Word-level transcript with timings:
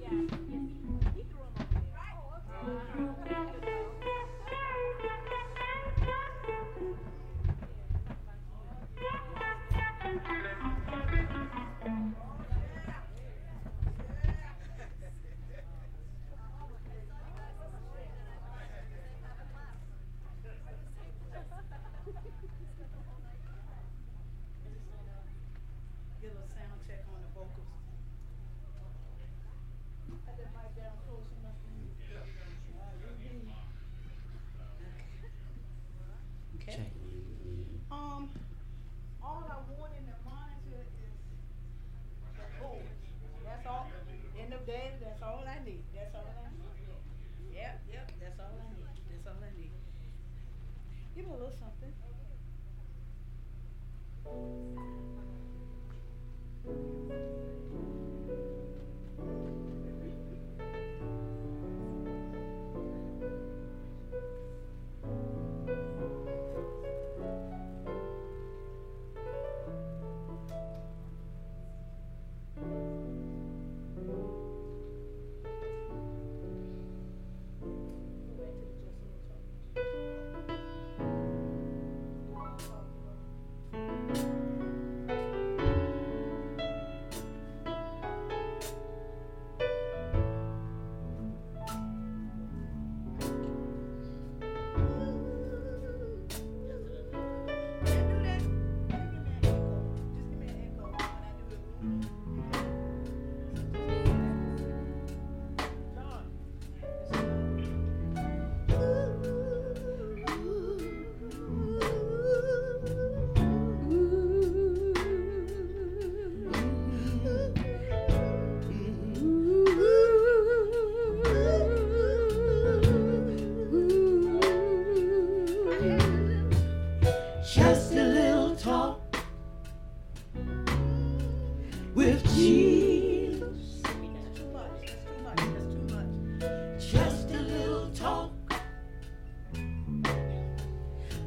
Yeah. 0.00 0.37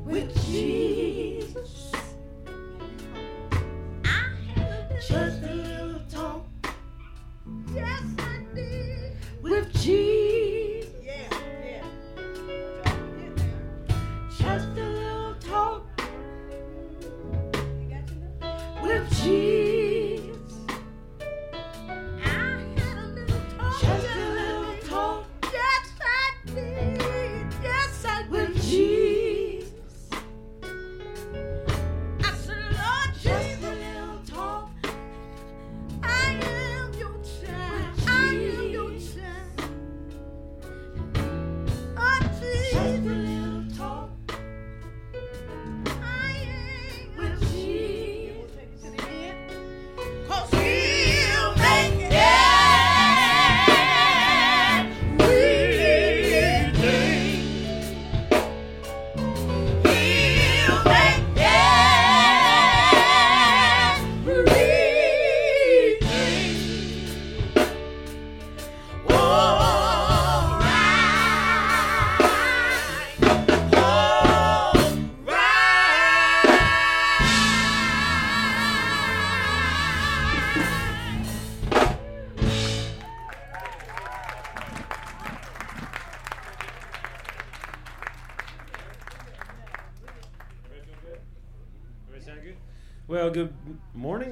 With 0.05 0.33
Jesus. 0.45 0.70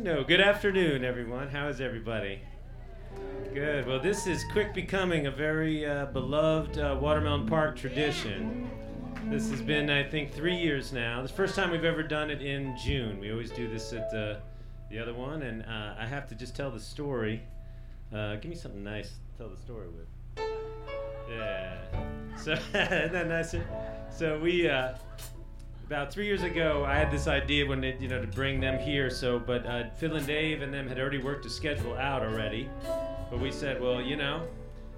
No, 0.09 0.23
good 0.23 0.41
afternoon, 0.41 1.05
everyone. 1.05 1.49
How 1.49 1.67
is 1.67 1.79
everybody? 1.79 2.41
Good. 3.53 3.85
Well, 3.85 3.99
this 3.99 4.25
is 4.25 4.43
quick 4.51 4.73
becoming 4.73 5.27
a 5.27 5.31
very 5.31 5.85
uh, 5.85 6.07
beloved 6.07 6.79
uh, 6.79 6.97
Watermelon 6.99 7.45
Park 7.45 7.77
tradition. 7.77 8.67
This 9.25 9.51
has 9.51 9.61
been, 9.61 9.91
I 9.91 10.01
think, 10.01 10.33
three 10.33 10.55
years 10.55 10.91
now. 10.91 11.21
The 11.21 11.27
first 11.27 11.53
time 11.53 11.69
we've 11.69 11.85
ever 11.85 12.01
done 12.01 12.31
it 12.31 12.41
in 12.41 12.75
June. 12.75 13.19
We 13.19 13.31
always 13.31 13.51
do 13.51 13.69
this 13.69 13.93
at 13.93 14.11
uh, 14.11 14.37
the 14.89 14.97
other 14.97 15.13
one, 15.13 15.43
and 15.43 15.61
uh, 15.61 15.93
I 15.99 16.07
have 16.07 16.27
to 16.29 16.35
just 16.35 16.55
tell 16.55 16.71
the 16.71 16.79
story. 16.79 17.43
Uh, 18.11 18.37
give 18.37 18.49
me 18.49 18.55
something 18.55 18.83
nice 18.83 19.09
to 19.09 19.37
tell 19.37 19.49
the 19.49 19.61
story 19.61 19.89
with. 19.89 20.47
Yeah. 21.29 21.77
So, 22.35 22.53
isn't 22.73 23.11
that 23.13 23.27
nicer? 23.27 23.63
So 24.09 24.39
we. 24.39 24.67
About 25.89 26.13
three 26.13 26.27
years 26.27 26.43
ago, 26.43 26.85
I 26.87 26.93
had 26.99 27.09
this 27.09 27.27
idea 27.27 27.65
when 27.65 27.81
they, 27.81 27.97
you 27.99 28.07
know, 28.07 28.21
to 28.21 28.27
bring 28.27 28.59
them 28.59 28.77
here. 28.77 29.09
So, 29.09 29.39
but 29.39 29.65
uh, 29.65 29.89
Phil 29.97 30.17
and 30.17 30.27
Dave 30.27 30.61
and 30.61 30.71
them 30.71 30.87
had 30.87 30.99
already 30.99 31.17
worked 31.17 31.47
a 31.47 31.49
schedule 31.49 31.97
out 31.97 32.21
already. 32.21 32.69
But 33.31 33.39
we 33.39 33.51
said, 33.51 33.81
well, 33.81 33.99
you 33.99 34.15
know, 34.15 34.45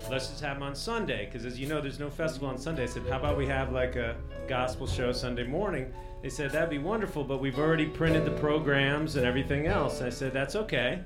let's 0.09 0.27
just 0.27 0.41
have 0.41 0.57
them 0.57 0.63
on 0.63 0.75
Sunday, 0.75 1.27
because 1.27 1.45
as 1.45 1.57
you 1.57 1.65
know, 1.65 1.79
there's 1.79 1.97
no 1.97 2.09
festival 2.09 2.49
on 2.49 2.57
Sunday. 2.57 2.83
I 2.83 2.87
said, 2.87 3.03
how 3.07 3.19
about 3.19 3.37
we 3.37 3.47
have 3.47 3.71
like 3.71 3.95
a 3.95 4.17
gospel 4.49 4.85
show 4.85 5.13
Sunday 5.13 5.47
morning? 5.47 5.93
They 6.21 6.27
said 6.27 6.51
that'd 6.51 6.69
be 6.69 6.77
wonderful, 6.77 7.23
but 7.23 7.39
we've 7.39 7.57
already 7.57 7.85
printed 7.85 8.25
the 8.25 8.37
programs 8.41 9.15
and 9.15 9.25
everything 9.25 9.67
else. 9.67 10.01
I 10.01 10.09
said 10.09 10.33
that's 10.33 10.57
okay. 10.57 10.99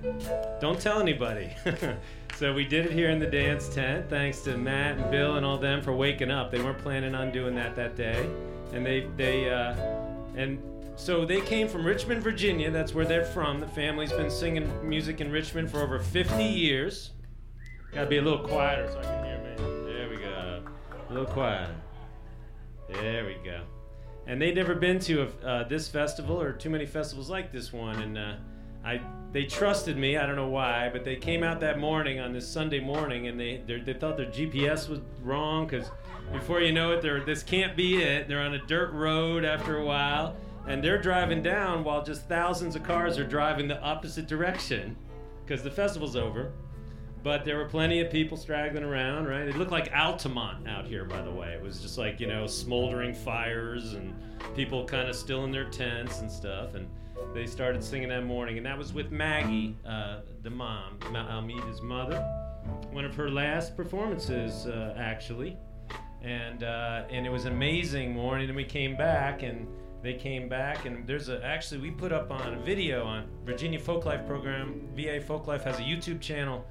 Don't 0.60 0.82
tell 0.82 1.00
anybody. 1.00 1.52
so 2.38 2.56
we 2.56 2.66
did 2.66 2.88
it 2.88 2.92
here 2.92 3.12
in 3.12 3.20
the 3.20 3.28
dance 3.28 3.70
tent. 3.70 4.10
Thanks 4.10 4.40
to 4.42 4.58
Matt 4.58 4.98
and 4.98 5.12
Bill 5.12 5.36
and 5.36 5.46
all 5.46 5.60
them 5.60 5.84
for 5.84 5.94
waking 5.94 6.32
up. 6.32 6.50
They 6.50 6.60
weren't 6.60 6.80
planning 6.80 7.14
on 7.14 7.32
doing 7.32 7.54
that 7.54 7.76
that 7.76 7.96
day 7.96 8.28
and 8.74 8.86
they 8.86 9.08
they 9.16 9.50
uh, 9.50 9.76
and 10.36 10.60
so 10.96 11.26
they 11.26 11.42
came 11.42 11.68
from 11.68 11.86
Richmond, 11.86 12.24
Virginia. 12.24 12.72
That's 12.72 12.94
where 12.94 13.06
they're 13.06 13.26
from. 13.26 13.60
The 13.60 13.68
family's 13.68 14.14
been 14.14 14.32
singing 14.32 14.72
music 14.88 15.20
in 15.20 15.32
Richmond 15.32 15.70
for 15.70 15.82
over 15.82 16.00
50 16.00 16.44
years. 16.44 17.12
Gotta 17.92 18.08
be 18.08 18.18
a 18.18 18.22
little 18.22 18.46
quieter 18.46 18.90
so 18.92 19.00
I 19.00 19.04
can 19.04 19.26
hear 19.26 19.38
me. 19.40 19.94
There 19.94 20.10
we 20.10 20.18
go. 20.18 20.64
A 21.10 21.14
little 21.14 21.28
quieter. 21.28 21.76
There 22.90 23.26
we 23.26 23.36
go. 23.44 23.64
And 24.28 24.42
they'd 24.42 24.56
never 24.56 24.74
been 24.74 25.00
to 25.00 25.24
a, 25.24 25.46
uh, 25.46 25.68
this 25.68 25.88
festival 25.88 26.42
or 26.42 26.52
too 26.54 26.70
many 26.70 26.86
festivals 26.86 27.30
like 27.30 27.52
this 27.52 27.72
one, 27.72 28.02
and 28.02 28.18
uh, 28.18 28.36
I 28.84 29.02
they 29.32 29.44
trusted 29.46 29.98
me. 29.98 30.18
I 30.18 30.26
don't 30.26 30.36
know 30.38 30.48
why, 30.48 30.90
but 30.92 31.04
they 31.04 31.16
came 31.18 31.44
out 31.44 31.60
that 31.60 31.78
morning 31.80 32.20
on 32.20 32.32
this 32.34 32.48
Sunday 32.48 32.80
morning, 32.80 33.28
and 33.28 33.40
they 33.40 33.62
they 33.68 33.94
thought 33.94 34.18
their 34.18 34.28
GPS 34.28 34.88
was 34.88 35.00
wrong 35.22 35.68
because 35.68 35.90
before 36.32 36.62
you 36.62 36.72
know 36.72 36.92
it, 36.94 37.02
they're 37.02 37.20
this 37.24 37.44
can't 37.44 37.76
be 37.76 38.02
it. 38.02 38.28
They're 38.28 38.42
on 38.42 38.54
a 38.54 38.66
dirt 38.66 38.92
road 38.94 39.44
after 39.44 39.78
a 39.78 39.86
while, 39.86 40.36
and 40.68 40.84
they're 40.84 41.02
driving 41.02 41.44
down 41.44 41.84
while 41.84 42.04
just 42.04 42.28
thousands 42.30 42.76
of 42.76 42.84
cars 42.84 43.18
are 43.18 43.26
driving 43.28 43.68
the 43.68 43.80
opposite 43.82 44.28
direction 44.28 44.96
because 45.46 45.64
the 45.64 45.72
festival's 45.72 46.16
over. 46.16 46.52
but 47.24 47.44
there 47.44 47.58
were 47.58 47.66
plenty 47.66 48.02
of 48.02 48.12
people 48.12 48.38
straggling 48.38 48.84
around, 48.84 49.26
right? 49.26 49.48
It 49.48 49.58
looked 49.58 49.72
like 49.72 49.92
Altamont 49.92 50.68
out 50.68 50.86
here, 50.86 51.06
by 51.06 51.22
the 51.24 51.32
way. 51.32 51.54
It 51.54 51.62
was 51.64 51.80
just 51.82 51.98
like, 51.98 52.20
you 52.20 52.28
know, 52.28 52.46
smoldering 52.46 53.16
fires 53.16 53.94
and 53.94 54.14
people 54.56 54.86
kind 54.86 55.10
of 55.10 55.16
still 55.16 55.44
in 55.44 55.52
their 55.52 55.66
tents 55.66 56.20
and 56.20 56.32
stuff. 56.32 56.76
And 56.76 56.88
they 57.34 57.48
started 57.48 57.84
singing 57.84 58.10
that 58.10 58.26
morning. 58.26 58.58
And 58.58 58.66
that 58.66 58.78
was 58.78 58.94
with 58.94 59.12
Maggie, 59.12 59.76
uh, 59.86 60.22
the 60.44 60.50
mom, 60.50 61.00
Almeta's 61.02 61.82
mother. 61.82 62.20
One 62.92 63.06
of 63.06 63.16
her 63.16 63.30
last 63.30 63.76
performances, 63.76 64.66
uh, 64.68 64.96
actually. 64.98 65.58
And, 66.22 66.64
uh, 66.64 67.04
and 67.10 67.26
it 67.26 67.30
was 67.30 67.46
an 67.46 67.54
amazing 67.54 68.14
morning. 68.14 68.48
And 68.48 68.56
we 68.56 68.64
came 68.64 68.96
back 68.96 69.44
and 69.44 69.68
they 70.06 70.14
came 70.14 70.48
back 70.48 70.86
and 70.86 71.08
there's 71.08 71.30
a 71.30 71.44
actually 71.44 71.82
we 71.82 71.90
put 71.90 72.12
up 72.12 72.30
on 72.30 72.54
a 72.54 72.60
video 72.60 73.04
on 73.04 73.28
Virginia 73.44 73.80
Folklife 73.80 74.28
program. 74.28 74.88
VA 74.96 75.20
Folklife 75.20 75.64
has 75.64 75.80
a 75.80 75.82
YouTube 75.82 76.22
channel 76.22 76.64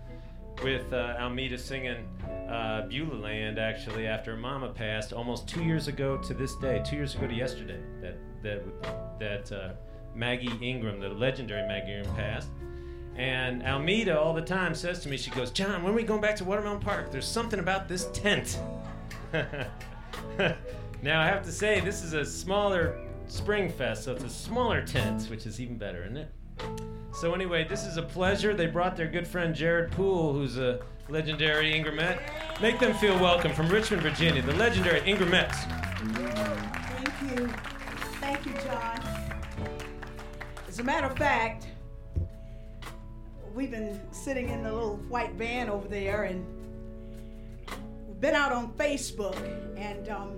with 0.63 0.93
uh, 0.93 1.17
Almeta 1.19 1.59
singing 1.59 2.07
uh, 2.49 2.83
Beulah 2.83 3.17
Land 3.17 3.59
actually 3.59 4.07
after 4.07 4.37
Mama 4.37 4.69
passed 4.69 5.13
almost 5.13 5.49
two 5.49 5.65
years 5.65 5.89
ago 5.89 6.17
to 6.19 6.33
this 6.33 6.55
day, 6.57 6.81
two 6.87 6.95
years 6.95 7.17
ago 7.17 7.27
to 7.27 7.35
yesterday 7.35 7.81
that 8.01 8.17
that 8.45 9.19
that 9.19 9.53
uh, 9.53 9.73
Maggie 10.15 10.53
Ingram, 10.61 11.01
the 11.01 11.09
legendary 11.09 11.67
Maggie 11.67 11.95
Ingram, 11.95 12.15
passed. 12.17 12.49
And 13.17 13.63
Almeta 13.63 14.19
all 14.19 14.35
the 14.35 14.43
time 14.43 14.75
says 14.75 15.01
to 15.01 15.09
me, 15.09 15.17
she 15.17 15.31
goes, 15.31 15.51
Jon, 15.51 15.83
when 15.83 15.93
are 15.93 15.97
we 15.97 16.03
going 16.03 16.21
back 16.21 16.37
to 16.37 16.45
Watermelon 16.45 16.81
Park? 16.81 17.13
There's 17.13 17.27
something 17.27 17.61
about 17.61 17.89
this 17.89 18.09
tent. 18.13 18.59
now 21.03 21.21
I 21.21 21.27
have 21.27 21.45
to 21.45 21.53
say 21.53 21.81
this 21.81 22.03
is 22.03 22.13
a 22.13 22.25
smaller 22.25 22.99
spring 23.29 23.71
fest, 23.71 24.05
so 24.05 24.13
it's 24.13 24.25
a 24.25 24.29
smaller 24.29 24.85
tent, 24.85 25.25
which 25.31 25.47
is 25.47 25.61
even 25.61 25.77
better, 25.77 26.05
isn't 26.05 26.17
it? 26.17 26.31
So 27.13 27.35
anyway, 27.35 27.67
this 27.69 27.85
is 27.85 27.97
a 27.97 28.03
pleasure. 28.03 28.55
They 28.55 28.67
brought 28.67 28.97
their 28.97 29.07
good 29.07 29.29
friend 29.29 29.55
Jared 29.55 29.93
Pool, 29.93 30.33
who's 30.33 30.59
a 30.59 30.81
legendary 31.09 31.73
Ingramette. 31.73 32.21
Make 32.61 32.81
them 32.81 32.95
feel 32.95 33.19
welcome 33.19 33.53
from 33.53 33.69
Richmond, 33.69 34.03
Virginia, 34.03 34.43
the 34.43 34.55
legendary 34.55 35.01
Ingramettes. 35.03 35.55
Thank 37.05 37.39
you. 37.39 37.49
Thank 38.21 38.47
you, 38.47 38.53
Jon. 38.65 39.34
As 40.75 40.81
a 40.81 40.83
matter 40.83 41.07
of 41.07 41.17
fact, 41.17 41.69
we've 43.55 43.71
been 43.71 44.01
sitting 44.11 44.49
in 44.49 44.65
the 44.65 44.73
little 44.73 44.97
white 45.09 45.31
van 45.35 45.69
over 45.69 45.87
there 45.87 46.25
and 46.25 46.45
we've 48.09 48.21
been 48.21 48.35
out 48.35 48.51
on 48.51 48.73
Facebook 48.73 49.37
and 49.77 50.09
um, 50.09 50.37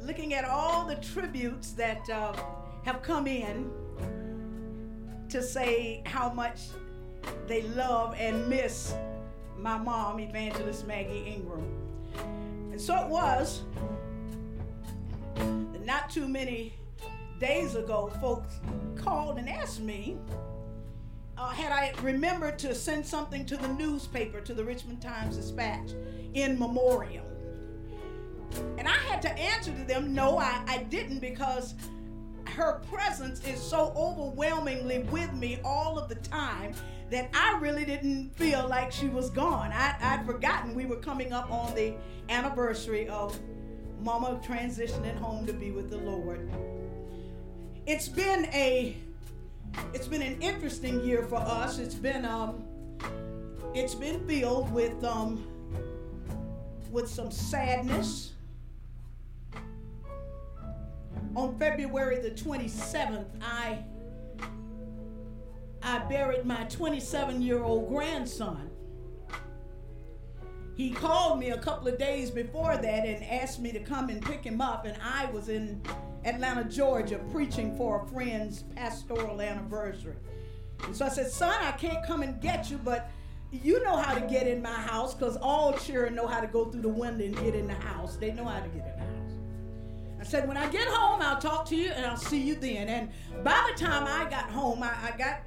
looking 0.00 0.34
at 0.34 0.44
all 0.44 0.84
the 0.84 0.96
tributes 0.96 1.70
that 1.74 2.10
uh, 2.10 2.34
have 2.82 3.02
come 3.02 3.28
in 3.28 3.70
to 5.28 5.44
say 5.44 6.02
how 6.04 6.32
much 6.32 6.62
they 7.46 7.62
love 7.62 8.16
and 8.18 8.48
miss 8.48 8.96
my 9.58 9.78
mom, 9.78 10.18
Evangelist 10.18 10.88
Maggie 10.88 11.36
Ingram. 11.36 11.64
And 12.72 12.80
so 12.80 12.96
it 12.96 13.06
was 13.06 13.62
not 15.84 16.10
too 16.10 16.26
many 16.26 16.74
days 17.42 17.74
ago, 17.74 18.10
folks 18.20 18.60
called 18.96 19.36
and 19.36 19.48
asked 19.48 19.80
me 19.80 20.16
uh, 21.36 21.48
had 21.48 21.72
I 21.72 21.92
remembered 22.00 22.56
to 22.60 22.72
send 22.72 23.04
something 23.04 23.44
to 23.46 23.56
the 23.56 23.66
newspaper, 23.66 24.40
to 24.40 24.54
the 24.54 24.64
Richmond 24.64 25.02
Times 25.02 25.36
Dispatch 25.36 25.90
in 26.34 26.56
memoriam. 26.56 27.24
And 28.78 28.86
I 28.86 28.96
had 29.08 29.20
to 29.22 29.30
answer 29.32 29.72
to 29.72 29.84
them, 29.84 30.14
no, 30.14 30.38
I, 30.38 30.62
I 30.68 30.78
didn't 30.84 31.18
because 31.18 31.74
her 32.46 32.80
presence 32.92 33.44
is 33.44 33.60
so 33.60 33.92
overwhelmingly 33.96 35.00
with 35.10 35.32
me 35.32 35.58
all 35.64 35.98
of 35.98 36.08
the 36.08 36.16
time 36.16 36.74
that 37.10 37.28
I 37.34 37.58
really 37.58 37.84
didn't 37.84 38.30
feel 38.36 38.68
like 38.68 38.92
she 38.92 39.08
was 39.08 39.30
gone. 39.30 39.72
I, 39.72 39.96
I'd 40.00 40.24
forgotten 40.24 40.76
we 40.76 40.86
were 40.86 40.96
coming 40.96 41.32
up 41.32 41.50
on 41.50 41.74
the 41.74 41.94
anniversary 42.28 43.08
of 43.08 43.36
Mama 44.00 44.40
transitioning 44.44 45.16
home 45.18 45.44
to 45.46 45.52
be 45.52 45.72
with 45.72 45.90
the 45.90 45.98
Lord. 45.98 46.48
It's 47.86 48.08
been 48.08 48.46
a 48.46 48.96
it's 49.94 50.06
been 50.06 50.22
an 50.22 50.40
interesting 50.40 51.04
year 51.04 51.24
for 51.24 51.36
us. 51.36 51.78
It's 51.78 51.94
been 51.94 52.24
um 52.24 52.64
it's 53.74 53.94
been 53.94 54.26
filled 54.26 54.72
with 54.72 55.02
um 55.04 55.46
with 56.90 57.08
some 57.08 57.30
sadness 57.30 58.32
on 61.34 61.58
February 61.58 62.18
the 62.20 62.30
27th, 62.30 63.26
I 63.40 63.84
I 65.82 65.98
buried 66.00 66.44
my 66.44 66.64
27 66.64 67.42
year 67.42 67.62
old 67.62 67.88
grandson. 67.88 68.70
He 70.76 70.90
called 70.90 71.38
me 71.38 71.50
a 71.50 71.58
couple 71.58 71.88
of 71.88 71.98
days 71.98 72.30
before 72.30 72.76
that 72.76 73.06
and 73.06 73.24
asked 73.24 73.60
me 73.60 73.72
to 73.72 73.80
come 73.80 74.08
and 74.08 74.24
pick 74.24 74.44
him 74.44 74.60
up, 74.60 74.84
and 74.84 74.96
I 75.02 75.26
was 75.26 75.48
in 75.48 75.82
Atlanta, 76.24 76.64
Georgia, 76.64 77.18
preaching 77.30 77.76
for 77.76 78.02
a 78.02 78.06
friend's 78.06 78.62
pastoral 78.74 79.40
anniversary. 79.40 80.16
And 80.84 80.94
so 80.94 81.06
I 81.06 81.08
said, 81.08 81.30
Son, 81.30 81.54
I 81.62 81.72
can't 81.72 82.04
come 82.06 82.22
and 82.22 82.40
get 82.40 82.70
you, 82.70 82.78
but 82.78 83.10
you 83.50 83.82
know 83.84 83.96
how 83.96 84.14
to 84.14 84.20
get 84.26 84.46
in 84.46 84.62
my 84.62 84.70
house 84.72 85.14
because 85.14 85.36
all 85.36 85.74
children 85.74 86.14
know 86.14 86.26
how 86.26 86.40
to 86.40 86.46
go 86.46 86.66
through 86.66 86.82
the 86.82 86.88
window 86.88 87.24
and 87.24 87.36
get 87.36 87.54
in 87.54 87.66
the 87.66 87.74
house. 87.74 88.16
They 88.16 88.32
know 88.32 88.44
how 88.44 88.60
to 88.60 88.68
get 88.68 88.86
in 88.86 88.98
the 88.98 89.04
house. 89.04 89.12
I 90.20 90.24
said, 90.24 90.48
when 90.48 90.56
I 90.56 90.68
get 90.70 90.86
home, 90.88 91.20
I'll 91.20 91.40
talk 91.40 91.66
to 91.66 91.76
you 91.76 91.90
and 91.90 92.06
I'll 92.06 92.16
see 92.16 92.40
you 92.40 92.54
then. 92.54 92.88
And 92.88 93.10
by 93.44 93.70
the 93.70 93.78
time 93.78 94.04
I 94.06 94.30
got 94.30 94.48
home, 94.50 94.82
I, 94.82 94.92
I 95.02 95.16
got, 95.18 95.40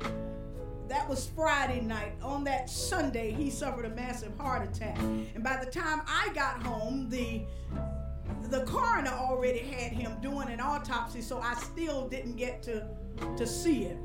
that 0.89 1.07
was 1.09 1.27
Friday 1.35 1.81
night. 1.81 2.11
On 2.21 2.43
that 2.43 2.69
Sunday, 2.69 3.31
he 3.31 3.49
suffered 3.49 3.85
a 3.85 3.89
massive 3.89 4.37
heart 4.37 4.67
attack. 4.67 4.99
And 4.99 5.43
by 5.43 5.63
the 5.63 5.71
time 5.71 6.01
I 6.07 6.29
got 6.35 6.61
home, 6.61 7.09
the 7.09 7.45
the 8.49 8.61
coroner 8.61 9.11
already 9.11 9.59
had 9.59 9.91
him 9.91 10.15
doing 10.21 10.49
an 10.49 10.59
autopsy, 10.59 11.21
so 11.21 11.39
I 11.39 11.55
still 11.55 12.07
didn't 12.07 12.35
get 12.35 12.63
to, 12.63 12.87
to 13.37 13.47
see 13.47 13.85
it. 13.85 13.97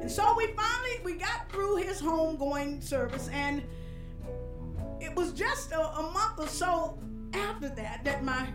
And 0.00 0.10
so 0.10 0.34
we 0.36 0.48
finally 0.48 1.00
we 1.04 1.14
got 1.14 1.50
through 1.50 1.76
his 1.76 2.00
homegoing 2.00 2.82
service, 2.82 3.28
and 3.32 3.62
it 5.00 5.14
was 5.14 5.32
just 5.32 5.72
a, 5.72 5.80
a 5.80 6.10
month 6.12 6.38
or 6.38 6.48
so 6.48 6.98
after 7.32 7.68
that 7.68 8.04
that 8.04 8.24
my 8.24 8.46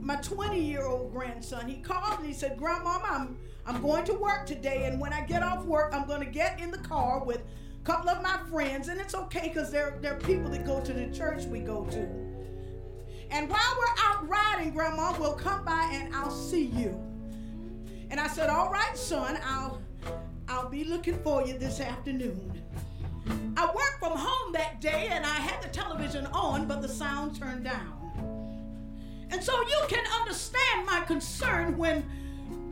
my 0.00 0.16
20 0.16 0.60
year 0.60 0.86
old 0.86 1.12
grandson, 1.12 1.68
he 1.68 1.76
called 1.76 2.18
and 2.18 2.26
he 2.26 2.32
said, 2.32 2.56
Grandma, 2.56 2.98
I'm, 3.04 3.38
I'm 3.66 3.82
going 3.82 4.04
to 4.04 4.14
work 4.14 4.46
today. 4.46 4.84
And 4.84 5.00
when 5.00 5.12
I 5.12 5.22
get 5.22 5.42
off 5.42 5.64
work, 5.64 5.92
I'm 5.94 6.06
going 6.06 6.20
to 6.20 6.30
get 6.30 6.60
in 6.60 6.70
the 6.70 6.78
car 6.78 7.24
with 7.24 7.38
a 7.38 7.84
couple 7.84 8.10
of 8.10 8.22
my 8.22 8.38
friends. 8.50 8.88
And 8.88 9.00
it's 9.00 9.14
okay 9.14 9.48
because 9.48 9.70
they're, 9.70 9.98
they're 10.00 10.16
people 10.16 10.50
that 10.50 10.64
go 10.64 10.80
to 10.80 10.92
the 10.92 11.06
church 11.14 11.44
we 11.44 11.60
go 11.60 11.84
to. 11.86 12.37
And 13.30 13.48
while 13.48 13.76
we're 13.78 14.04
out 14.04 14.28
riding, 14.28 14.72
Grandma, 14.72 15.14
we'll 15.18 15.34
come 15.34 15.64
by 15.64 15.90
and 15.92 16.14
I'll 16.14 16.30
see 16.30 16.66
you. 16.66 16.98
And 18.10 18.18
I 18.18 18.26
said, 18.26 18.48
All 18.48 18.70
right, 18.70 18.96
son, 18.96 19.38
I'll, 19.44 19.82
I'll 20.48 20.68
be 20.68 20.84
looking 20.84 21.18
for 21.22 21.46
you 21.46 21.58
this 21.58 21.80
afternoon. 21.80 22.62
I 23.56 23.66
worked 23.66 23.98
from 23.98 24.12
home 24.16 24.52
that 24.52 24.80
day 24.80 25.08
and 25.10 25.26
I 25.26 25.34
had 25.34 25.62
the 25.62 25.68
television 25.68 26.26
on, 26.26 26.66
but 26.66 26.80
the 26.80 26.88
sound 26.88 27.38
turned 27.38 27.64
down. 27.64 27.94
And 29.30 29.42
so 29.42 29.52
you 29.60 29.80
can 29.88 30.04
understand 30.20 30.86
my 30.86 31.00
concern 31.06 31.76
when 31.76 32.04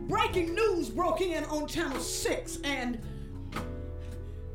breaking 0.09 0.55
news 0.55 0.89
broke 0.89 1.21
in 1.21 1.45
on 1.47 1.67
Channel 1.67 2.01
6 2.01 2.61
and 2.65 3.01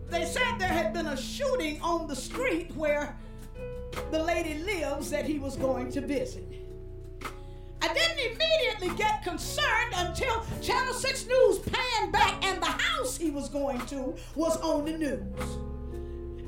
they 0.10 0.26
said 0.26 0.58
there 0.58 0.68
had 0.68 0.94
been 0.94 1.08
a 1.08 1.18
shooting 1.18 1.82
on 1.82 2.08
the 2.08 2.16
street 2.16 2.76
where 2.76 3.18
the 4.12 4.24
lady 4.24 4.60
lives 4.64 5.10
that 5.12 5.26
he 5.26 5.40
was 5.40 5.56
going 5.56 5.92
to 5.92 6.02
visit. 6.02 6.46
I 7.82 7.94
didn't 7.94 8.20
immediately 8.20 8.96
get 8.98 9.24
concerned 9.24 9.94
until 9.96 10.46
Channel 10.62 10.94
6 10.94 11.28
News 11.28 11.60
panned 11.60 12.12
back 12.12 12.46
and 12.46 12.62
the 12.62 12.68
house 12.68 13.18
he 13.18 13.32
was 13.32 13.50
going 13.50 13.84
to 13.88 14.16
was 14.36 14.58
on 14.58 14.86
the 14.86 14.92
news. 14.92 15.58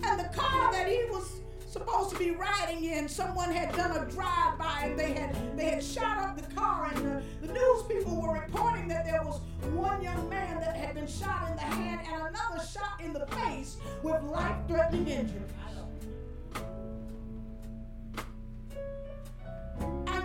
And 0.06 0.20
the 0.20 0.30
car 0.36 0.72
that 0.74 0.88
he 0.88 1.06
was 1.10 1.42
supposed 1.74 2.12
to 2.12 2.20
be 2.20 2.32
riding 2.32 2.84
in. 2.84 3.10
Someone 3.10 3.52
had 3.52 3.76
done 3.76 3.98
a 3.98 4.10
drive-by 4.12 4.82
and 4.84 5.00
they 5.00 5.14
had 5.14 5.58
they 5.58 5.66
had 5.72 5.84
shot 5.84 6.18
up 6.20 6.40
the 6.40 6.54
car 6.54 6.92
and 6.94 7.04
the, 7.04 7.48
the 7.48 7.52
news 7.52 7.84
people 7.90 8.22
were 8.22 8.34
reporting 8.34 8.88
that 8.90 9.06
there 9.06 9.24
was 9.24 9.42
one 9.74 10.04
young 10.04 10.30
man 10.30 10.60
that 10.60 10.76
had 10.76 10.94
been 10.94 11.08
shot 11.08 11.50
in 11.50 11.56
the 11.56 11.62
hand 11.62 12.02
and 12.14 12.22
another 12.22 12.64
shot 12.64 13.02
in 13.02 13.12
the 13.12 13.26
face 13.26 13.78
with 14.04 14.22
life-threatening 14.22 15.08
injuries. 15.08 15.50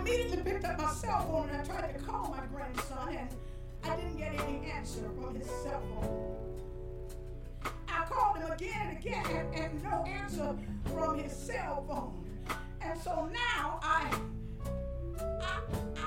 Immediately 0.09 0.51
picked 0.51 0.65
up 0.65 0.77
my 0.77 0.91
cell 0.91 1.25
phone 1.27 1.49
and 1.49 1.61
I 1.61 1.63
tried 1.63 1.97
to 1.97 2.03
call 2.03 2.29
my 2.29 2.45
grandson 2.47 3.15
and 3.15 3.29
I 3.83 3.95
didn't 3.95 4.17
get 4.17 4.33
any 4.33 4.71
answer 4.71 5.09
from 5.19 5.35
his 5.35 5.47
cell 5.47 5.81
phone. 5.95 6.35
I 7.87 8.05
called 8.05 8.37
him 8.37 8.51
again 8.51 8.87
and 8.87 8.97
again 8.97 9.25
and, 9.25 9.55
and 9.55 9.83
no 9.83 10.05
answer 10.05 10.55
from 10.93 11.17
his 11.17 11.31
cell 11.31 11.85
phone. 11.87 12.25
And 12.81 12.99
so 12.99 13.29
now 13.31 13.79
I, 13.83 14.11
I, 15.19 15.61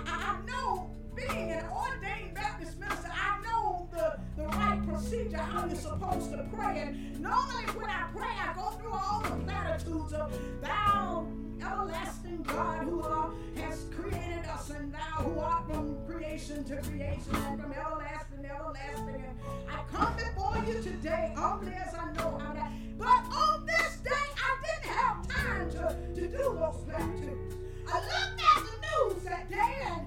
I, 0.06 0.36
I 0.36 0.38
know 0.46 0.90
being 1.14 1.50
an 1.52 1.64
ordained 1.70 2.34
Baptist 2.34 2.78
minister, 2.78 3.10
I 3.12 3.40
know 3.42 3.88
the, 3.90 4.18
the 4.36 4.48
right 4.48 4.80
procedure 4.88 5.36
how 5.36 5.66
you're 5.66 5.76
supposed 5.76 6.30
to 6.30 6.46
pray. 6.54 6.80
And 6.86 7.20
normally 7.20 7.64
when 7.74 7.90
I 7.90 8.06
pray, 8.14 8.28
I 8.40 8.52
go 8.54 8.70
through 8.70 8.92
all 8.92 9.20
the 9.22 9.44
platitudes 9.44 10.12
of 10.12 10.32
thou 10.60 11.26
everlasting 11.60 12.42
God 12.42 12.84
who 12.84 13.02
are, 13.02 13.30
has 13.56 13.86
created 13.94 14.44
us 14.46 14.70
and 14.70 14.92
thou 14.92 15.22
who 15.22 15.38
art 15.38 15.66
from 15.66 15.96
creation 16.06 16.64
to 16.64 16.76
creation 16.82 17.34
and 17.34 17.60
from 17.60 17.72
everlasting 17.72 18.42
to 18.42 18.54
everlasting. 18.54 19.24
And 19.24 19.38
I 19.70 19.82
come 19.92 20.14
before 20.16 20.62
you 20.66 20.82
today 20.82 21.32
humbly 21.36 21.74
as 21.74 21.94
I 21.94 22.12
know 22.12 22.38
how 22.38 22.52
to. 22.52 22.68
But 22.98 23.24
on 23.32 23.66
this 23.66 23.98
day, 23.98 24.10
I 24.10 24.56
didn't 24.64 24.96
have 24.96 25.28
time 25.28 25.70
to, 25.70 26.14
to 26.14 26.28
do 26.28 26.38
those 26.38 26.76
platitudes. 26.84 27.54
I 27.88 27.94
looked 27.94 28.42
at 28.42 28.62
the 28.64 29.14
news 29.14 29.24
that 29.24 29.50
day 29.50 29.82
and 29.86 30.06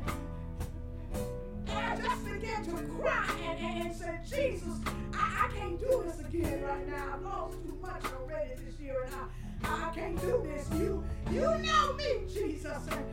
and 1.67 1.77
I 1.77 1.95
just 1.95 2.25
began 2.25 2.63
to 2.65 2.71
cry 2.99 3.25
and, 3.47 3.59
and, 3.59 3.87
and 3.87 3.95
said, 3.95 4.25
Jesus, 4.25 4.79
I, 5.13 5.47
I 5.47 5.57
can't 5.57 5.79
do 5.79 6.03
this 6.05 6.19
again 6.19 6.61
right 6.63 6.87
now. 6.87 7.13
I've 7.13 7.21
lost 7.21 7.63
too 7.63 7.77
much 7.81 8.03
already 8.19 8.51
this 8.63 8.79
year 8.79 9.03
and 9.05 9.15
I, 9.63 9.87
I 9.87 9.91
can't 9.93 10.19
do 10.21 10.41
this. 10.43 10.69
You 10.79 11.03
you 11.31 11.41
know 11.41 11.93
me, 11.93 12.27
Jesus. 12.31 12.87
And 12.91 13.05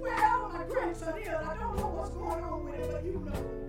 well, 0.00 0.50
my 0.52 0.64
grandson 0.68 1.18
is. 1.18 1.28
I 1.28 1.56
don't 1.58 1.76
know 1.76 1.88
what's 1.88 2.10
going 2.10 2.44
on 2.44 2.64
with 2.64 2.74
him, 2.74 2.88
but 2.90 3.04
you 3.04 3.12
know. 3.24 3.62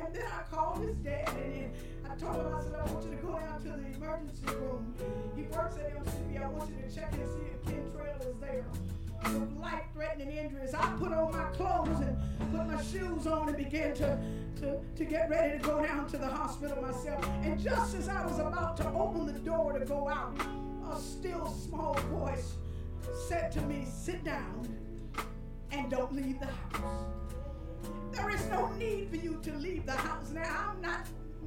And 0.00 0.14
then 0.14 0.24
I 0.26 0.54
called 0.54 0.82
his 0.82 0.96
dad 0.96 1.28
and 1.28 1.52
then 1.52 1.72
I 2.10 2.14
told 2.14 2.36
him, 2.36 2.54
I 2.54 2.62
said, 2.62 2.74
I 2.74 2.90
want 2.92 3.04
you 3.04 3.10
to 3.10 3.16
go 3.16 3.32
down 3.32 3.60
to 3.62 3.68
the 3.68 3.96
emergency 3.96 4.46
room. 4.46 4.94
He 5.36 5.42
works 5.42 5.76
at 5.76 6.04
MCV. 6.04 6.42
I 6.42 6.48
want 6.48 6.70
you 6.70 6.76
to 6.88 6.94
check 6.94 7.12
and 7.12 7.28
see 7.28 7.44
if 7.52 7.64
Ken 7.66 7.84
Trail 7.92 8.16
is 8.20 8.40
there 8.40 8.64
with 9.24 9.56
life-threatening 9.58 10.30
injuries. 10.36 10.74
I 10.74 10.86
put 10.98 11.12
on 11.12 11.32
my 11.32 11.44
clothes 11.44 12.00
and 12.00 12.16
put 12.50 12.66
my 12.66 12.82
shoes 12.82 13.26
on 13.26 13.48
and 13.48 13.56
began 13.56 13.94
to, 13.96 14.18
to, 14.60 14.78
to 14.96 15.04
get 15.04 15.28
ready 15.30 15.58
to 15.58 15.64
go 15.64 15.84
down 15.84 16.08
to 16.08 16.18
the 16.18 16.26
hospital 16.26 16.80
myself. 16.82 17.26
And 17.42 17.58
just 17.60 17.94
as 17.94 18.08
I 18.08 18.24
was 18.24 18.38
about 18.38 18.76
to 18.78 18.88
open 18.88 19.26
the 19.26 19.38
door 19.40 19.78
to 19.78 19.84
go 19.84 20.08
out, 20.08 20.34
a 20.90 20.98
still 21.00 21.46
small 21.48 21.94
voice 22.10 22.54
said 23.28 23.52
to 23.52 23.60
me, 23.62 23.86
sit 23.90 24.24
down 24.24 24.68
and 25.70 25.90
don't 25.90 26.14
leave 26.14 26.40
the 26.40 26.46
house. 26.46 27.04
There 28.12 28.30
is 28.30 28.46
no 28.48 28.68
need 28.72 29.10
for 29.10 29.16
you 29.16 29.38
to 29.42 29.52
leave 29.54 29.86
the 29.86 29.92
house 29.92 30.30
now. 30.30 30.72
I'm 30.72 30.80
not 30.80 31.06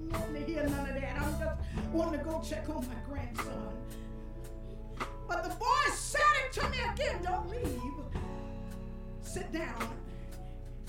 wanting 0.10 0.46
to 0.46 0.52
hear 0.52 0.64
none 0.64 0.90
of 0.90 0.96
that. 0.96 1.22
I'm 1.22 1.40
just 1.40 1.92
wanting 1.92 2.20
to 2.20 2.26
go 2.26 2.42
check 2.48 2.70
on 2.70 2.88
my 2.88 2.96
grandson. 3.08 3.70
But 5.32 5.44
the 5.46 5.50
voice 5.52 5.98
said 5.98 6.20
it 6.46 6.52
to 6.60 6.70
me 6.70 6.78
again 6.94 7.24
don't 7.24 7.50
leave. 7.50 7.82
Sit 9.22 9.50
down. 9.54 9.88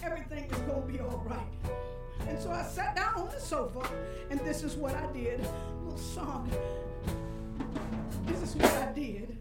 Everything 0.03 0.51
is 0.51 0.59
going 0.63 0.83
to 0.85 0.93
be 0.93 0.99
all 0.99 1.23
right. 1.25 2.27
And 2.27 2.41
so 2.41 2.51
I 2.51 2.65
sat 2.65 2.97
down 2.97 3.15
on 3.15 3.29
the 3.29 3.39
sofa, 3.39 3.89
and 4.31 4.41
this 4.41 4.65
is 4.65 4.75
what 4.75 4.97
I 4.97 5.07
did. 5.13 5.39
A 5.39 5.45
little 5.85 5.97
song. 5.97 6.51
This 8.27 8.43
is 8.43 8.57
what 8.57 8.73
I 8.73 8.91
did. 8.93 9.39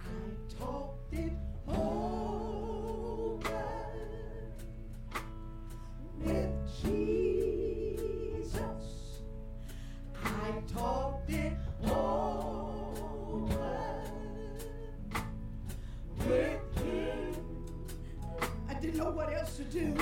I 0.00 0.04
talked 0.58 1.12
it 1.12 1.32
over 1.68 3.38
with 6.24 6.52
Jesus. 6.82 7.60
I 10.24 10.62
talked 10.72 11.30
it 11.30 11.52
over 11.84 12.65
I 18.68 18.74
didn't 18.80 18.96
know 18.96 19.10
what 19.10 19.32
else 19.32 19.56
to 19.58 19.62
do. 19.64 19.94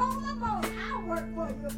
Oh, 0.00 0.12
told 0.12 0.22
my 0.22 0.34
boss, 0.34 0.70
I'll 0.92 1.02
work 1.06 1.34
for 1.34 1.48
you. 1.48 1.68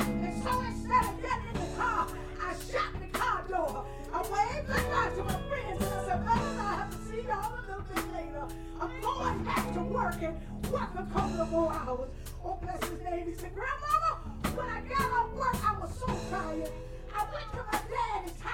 And 0.00 0.42
so 0.42 0.60
instead 0.62 1.04
of 1.04 1.22
getting 1.22 1.48
in 1.48 1.60
the 1.60 1.76
car, 1.76 2.08
I 2.42 2.54
shut 2.54 2.90
the 3.00 3.18
car 3.18 3.44
door. 3.48 3.84
I 4.12 4.22
waved 4.22 4.66
goodbye 4.66 5.10
to 5.16 5.24
my 5.24 5.40
friends 5.48 5.84
and 5.84 5.94
I 5.94 6.04
said, 6.04 6.24
Brothers, 6.24 6.58
I 6.58 6.74
have 6.74 6.90
to 6.90 6.98
see 7.06 7.22
y'all 7.22 7.54
a 7.54 7.60
little 7.60 7.84
bit 7.94 8.12
later. 8.14 8.46
I'm 8.80 9.00
going 9.00 9.44
back 9.44 9.74
to 9.74 9.80
work 9.80 10.22
and 10.22 10.72
work 10.72 10.90
a 10.96 11.06
couple 11.12 11.40
of 11.40 11.50
more 11.50 11.72
hours. 11.72 12.10
Oh, 12.44 12.58
bless 12.62 12.82
his 12.88 13.00
name. 13.02 13.26
He 13.26 13.34
said, 13.34 13.52
Grandmama, 13.54 14.20
when 14.56 14.68
I 14.68 14.80
got 14.82 15.10
off 15.12 15.32
work, 15.34 15.56
I 15.64 15.78
was 15.78 15.90
so 15.98 16.06
tired. 16.30 16.70
I 17.14 17.24
went 17.32 17.52
to 17.52 17.67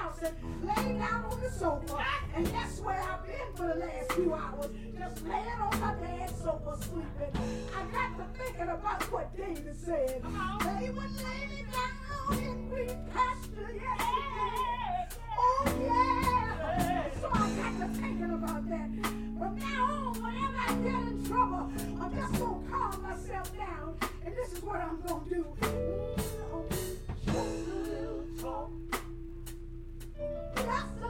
house 0.04 0.22
and 0.22 0.36
laid 0.62 0.98
down 0.98 1.24
on 1.24 1.40
the 1.40 1.50
sofa. 1.50 2.04
And 2.34 2.46
that's 2.46 2.80
where 2.80 3.00
I've 3.00 3.26
been 3.26 3.54
for 3.54 3.66
the 3.68 3.80
last 3.80 4.12
few 4.12 4.34
hours. 4.34 4.70
Just 4.98 5.26
laying 5.26 5.60
on 5.60 5.80
my 5.80 5.94
dad's 5.94 6.42
sofa 6.42 6.76
sleeping. 6.82 7.32
I 7.76 7.84
got 7.92 8.18
to 8.18 8.38
thinking 8.38 8.68
about 8.68 9.02
what 9.12 9.36
David 9.36 9.76
said. 9.76 10.22
They 10.80 10.90
would 10.90 11.12
lay 11.24 11.46
me 11.48 11.64
down 11.72 12.38
in 12.38 12.68
green 12.68 12.98
pasture. 13.14 13.72
Yes, 13.74 14.00
he 14.00 14.20
did. 14.36 15.18
Oh, 15.38 15.64
yeah. 15.80 17.20
So 17.20 17.28
I 17.32 17.50
got 17.56 17.80
to 17.80 18.00
thinking 18.00 18.32
about 18.32 18.68
that. 18.68 18.90
From 19.38 19.58
now 19.58 19.88
oh, 19.90 20.08
on, 20.08 20.22
whenever 20.22 20.58
I 20.58 20.74
get 20.84 21.02
in 21.12 21.24
trouble, 21.26 21.72
I'm 22.00 22.14
just 22.14 22.32
going 22.38 22.64
to 22.64 22.70
calm 22.70 23.02
myself 23.02 23.56
down. 23.56 23.96
And 24.26 24.36
this 24.36 24.52
is 24.52 24.62
what 24.62 24.80
I'm 24.80 25.00
going 25.00 25.24
to 25.24 25.34
do. 25.34 26.43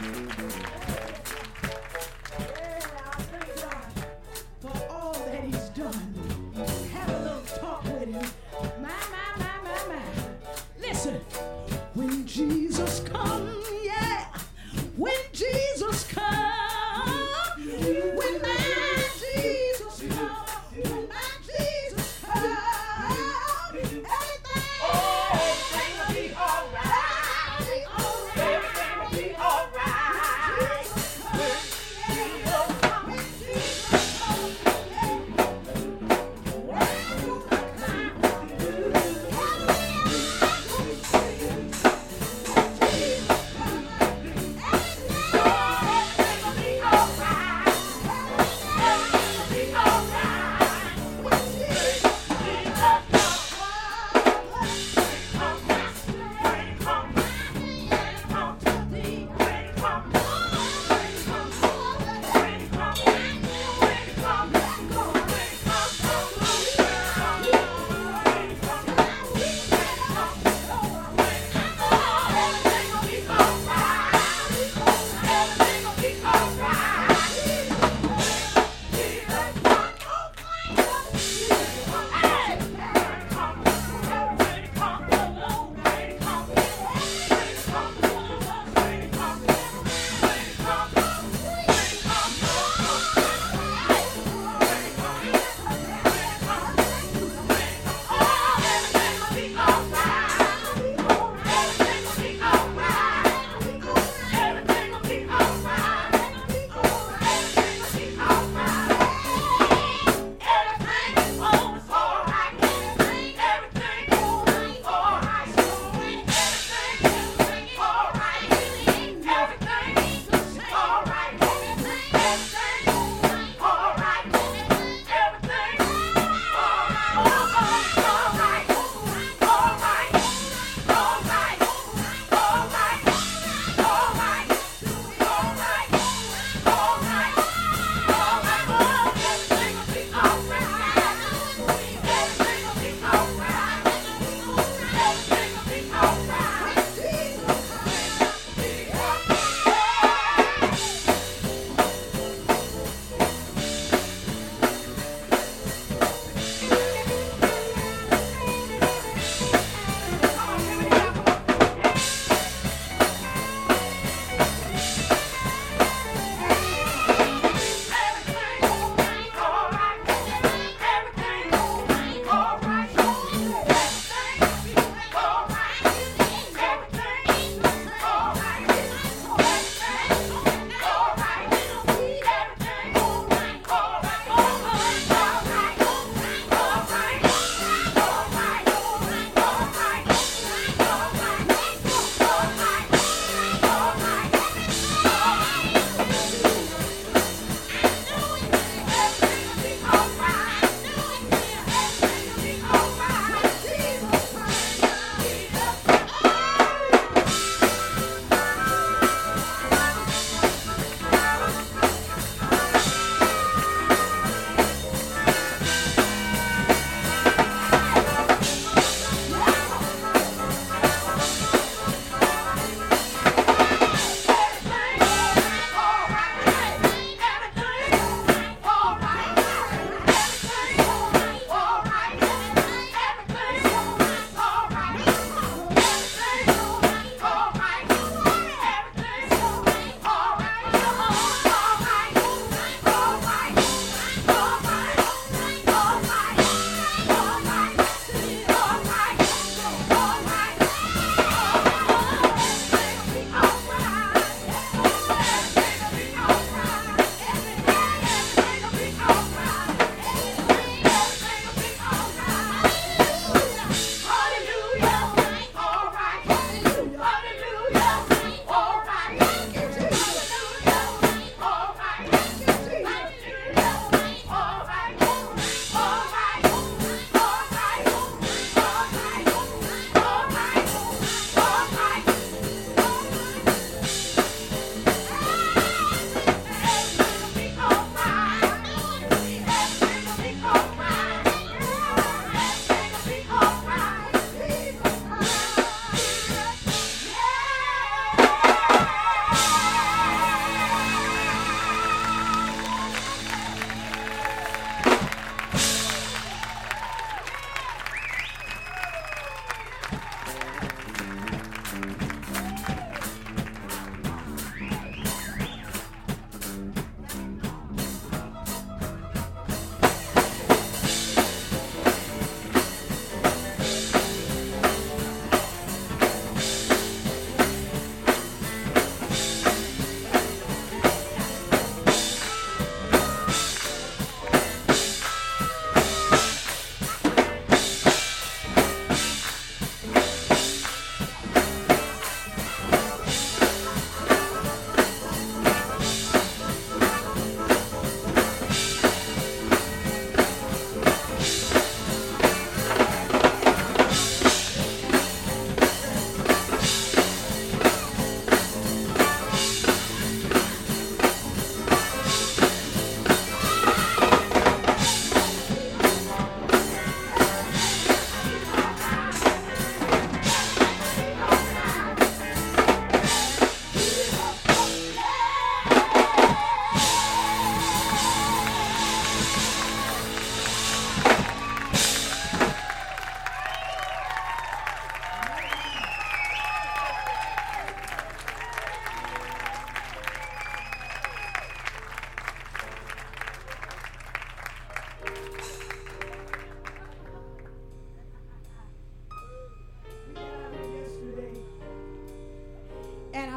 Mm-hmm. 0.00 0.57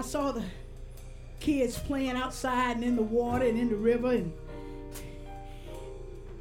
I 0.02 0.04
saw 0.04 0.32
the 0.32 0.42
kids 1.40 1.78
playing 1.78 2.16
outside 2.16 2.78
and 2.78 2.84
in 2.84 2.96
the 2.96 3.04
water 3.04 3.46
and 3.46 3.56
in 3.56 3.70
the 3.70 3.76
river 3.76 4.14
and 4.14 4.34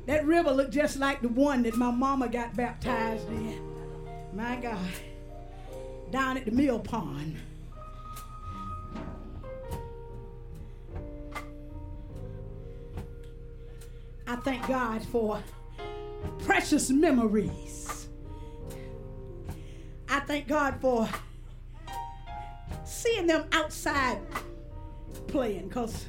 that 0.06 0.24
river 0.24 0.50
looked 0.50 0.72
just 0.72 0.98
like 0.98 1.20
the 1.20 1.28
one 1.28 1.64
that 1.64 1.76
my 1.76 1.90
mama 1.90 2.26
got 2.28 2.56
baptized 2.56 3.28
in. 3.28 3.60
My 4.32 4.56
God. 4.56 4.78
Down 6.10 6.38
at 6.38 6.46
the 6.46 6.52
mill 6.52 6.78
pond. 6.78 7.36
I 14.26 14.36
thank 14.36 14.66
God 14.66 15.04
for 15.04 15.42
precious 16.38 16.88
memories. 16.88 18.08
I 20.08 20.20
thank 20.20 20.48
God 20.48 20.80
for 20.80 21.06
seeing 23.00 23.26
them 23.26 23.44
outside 23.52 24.18
playing 25.26 25.68
because 25.68 26.04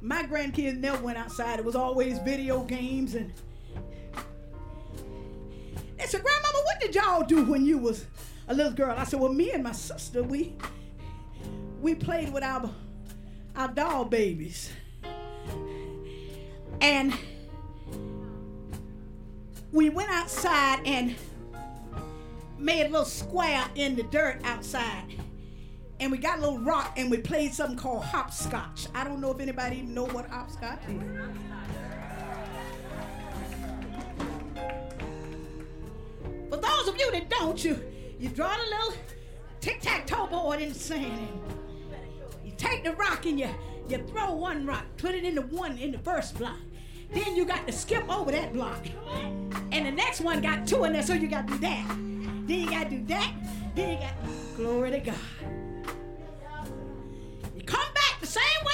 my 0.00 0.22
grandkids 0.22 0.78
never 0.78 1.02
went 1.02 1.18
outside. 1.18 1.58
It 1.58 1.64
was 1.64 1.74
always 1.74 2.18
video 2.20 2.62
games 2.62 3.14
and 3.14 3.32
they 5.96 6.06
said, 6.06 6.22
Grandmama, 6.22 6.58
what 6.64 6.80
did 6.80 6.94
y'all 6.94 7.24
do 7.24 7.44
when 7.44 7.66
you 7.66 7.78
was 7.78 8.06
a 8.46 8.54
little 8.54 8.72
girl? 8.72 8.94
I 8.96 9.04
said, 9.04 9.18
Well, 9.18 9.32
me 9.32 9.50
and 9.50 9.64
my 9.64 9.72
sister, 9.72 10.22
we 10.22 10.54
we 11.80 11.94
played 11.94 12.32
with 12.32 12.44
our 12.44 12.70
our 13.56 13.68
doll 13.68 14.04
babies. 14.04 14.70
And 16.80 17.12
we 19.72 19.90
went 19.90 20.10
outside 20.10 20.80
and 20.84 21.16
made 22.56 22.82
a 22.82 22.88
little 22.88 23.04
square 23.04 23.64
in 23.74 23.96
the 23.96 24.04
dirt 24.04 24.40
outside. 24.44 25.02
And 26.00 26.12
we 26.12 26.18
got 26.18 26.38
a 26.38 26.40
little 26.40 26.60
rock 26.60 26.94
and 26.96 27.10
we 27.10 27.18
played 27.18 27.52
something 27.52 27.76
called 27.76 28.04
hopscotch. 28.04 28.86
I 28.94 29.02
don't 29.02 29.20
know 29.20 29.32
if 29.32 29.40
anybody 29.40 29.78
even 29.78 29.94
know 29.94 30.06
what 30.06 30.28
hopscotch 30.28 30.80
is. 30.88 31.02
For 36.50 36.56
those 36.56 36.88
of 36.88 36.96
you 36.98 37.10
that 37.12 37.28
don't, 37.28 37.62
you 37.64 37.78
you 38.18 38.28
draw 38.28 38.56
the 38.56 38.62
little 38.64 38.94
tic-tac-toe 39.60 40.28
board 40.28 40.60
in 40.60 40.72
the 40.72 40.78
sand. 40.78 41.28
You 42.44 42.52
take 42.56 42.84
the 42.84 42.92
rock 42.94 43.26
and 43.26 43.38
you 43.38 43.48
you 43.88 43.98
throw 43.98 44.32
one 44.32 44.66
rock, 44.66 44.84
put 44.98 45.14
it 45.14 45.24
in 45.24 45.34
the 45.34 45.42
one 45.42 45.78
in 45.78 45.92
the 45.92 45.98
first 45.98 46.38
block. 46.38 46.58
Then 47.10 47.34
you 47.34 47.44
got 47.44 47.66
to 47.66 47.72
skip 47.72 48.08
over 48.08 48.30
that 48.30 48.52
block. 48.52 48.86
And 49.72 49.86
the 49.86 49.90
next 49.90 50.20
one 50.20 50.40
got 50.40 50.66
two 50.66 50.84
in 50.84 50.92
there, 50.92 51.02
so 51.02 51.14
you 51.14 51.26
got 51.26 51.46
to 51.48 51.54
do 51.54 51.58
that. 51.60 51.88
Then 51.88 52.48
you 52.48 52.70
got 52.70 52.84
to 52.84 52.96
do 52.96 53.04
that. 53.06 53.32
Then 53.74 53.90
you 53.92 53.98
got, 53.98 54.14
glory 54.56 54.90
to 54.90 55.00
God. 55.00 55.14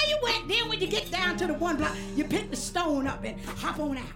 You 0.09 0.19
went. 0.23 0.49
Then 0.49 0.69
when 0.69 0.81
you 0.81 0.87
get 0.87 1.11
down 1.11 1.37
to 1.39 1.47
the 1.47 1.55
one 1.55 1.77
block, 1.77 1.97
you 2.17 2.25
pick 2.25 2.51
the 2.51 2.57
stone 2.57 3.07
up 3.07 3.25
and 3.25 3.41
hop 3.41 3.79
on 3.79 3.99
out. 3.99 4.07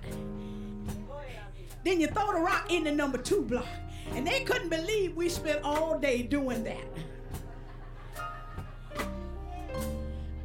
Then 1.84 2.00
you 2.00 2.06
throw 2.08 2.32
the 2.32 2.40
rock 2.40 2.70
in 2.70 2.84
the 2.84 2.92
number 2.92 3.18
two 3.18 3.42
block. 3.42 3.66
And 4.14 4.26
they 4.26 4.40
couldn't 4.40 4.70
believe 4.70 5.16
we 5.16 5.28
spent 5.28 5.62
all 5.62 5.98
day 5.98 6.22
doing 6.22 6.64
that. 6.64 6.84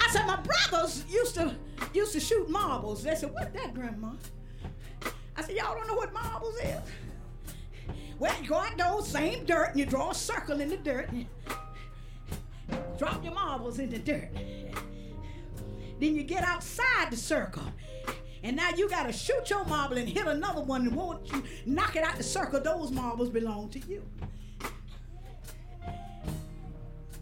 I 0.02 0.10
said, 0.12 0.28
my 0.28 0.40
brothers 0.42 1.06
used 1.10 1.36
to 1.36 1.56
used 1.94 2.14
to 2.14 2.20
shoot 2.20 2.50
marbles. 2.50 3.04
They 3.04 3.16
said, 3.16 3.34
What's 3.34 3.52
that, 3.54 3.74
Grandma? 3.74 4.12
I 5.36 5.42
said, 5.42 5.56
Y'all 5.56 5.76
don't 5.76 5.88
know 5.88 5.96
what 5.96 6.14
marbles 6.14 6.56
is? 6.58 6.76
Well, 8.20 8.34
you 8.42 8.48
go 8.48 8.58
out 8.58 8.78
those 8.78 9.08
same 9.08 9.46
dirt 9.46 9.72
and 9.72 9.80
you 9.80 9.86
draw 9.86 10.12
a 10.12 10.16
circle 10.16 10.62
in 10.62 10.70
the 10.70 10.78
dirt 10.78 11.10
and 11.12 11.26
drop 12.98 13.24
your 13.24 13.34
marbles 13.34 13.80
in 13.80 13.90
the 13.90 14.00
dirt. 14.00 14.30
Then 16.04 16.18
you 16.18 16.24
get 16.24 16.44
outside 16.44 17.12
the 17.12 17.16
circle. 17.16 17.64
And 18.44 18.58
now 18.58 18.72
you 18.76 18.90
gotta 18.90 19.14
shoot 19.14 19.50
your 19.50 19.64
marble 19.64 19.98
and 19.98 20.10
hit 20.10 20.28
another 20.28 20.60
one, 20.60 20.82
and 20.82 20.94
won't 20.94 21.32
you 21.32 21.42
knock 21.66 21.96
it 21.96 22.04
out 22.04 22.18
the 22.18 22.24
circle? 22.24 22.60
Those 22.60 22.92
marbles 22.92 23.30
belong 23.30 23.70
to 23.70 23.80
you. 23.80 24.04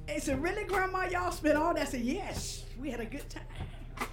They 0.08 0.18
said, 0.18 0.42
Really, 0.42 0.64
Grandma, 0.64 1.04
y'all 1.04 1.32
spent 1.32 1.58
all 1.58 1.76
that? 1.76 1.84
I 1.84 1.86
said, 1.92 2.02
Yes, 2.02 2.66
we 2.80 2.90
had 2.90 3.00
a 3.00 3.06
good 3.06 3.30
time. 3.30 4.10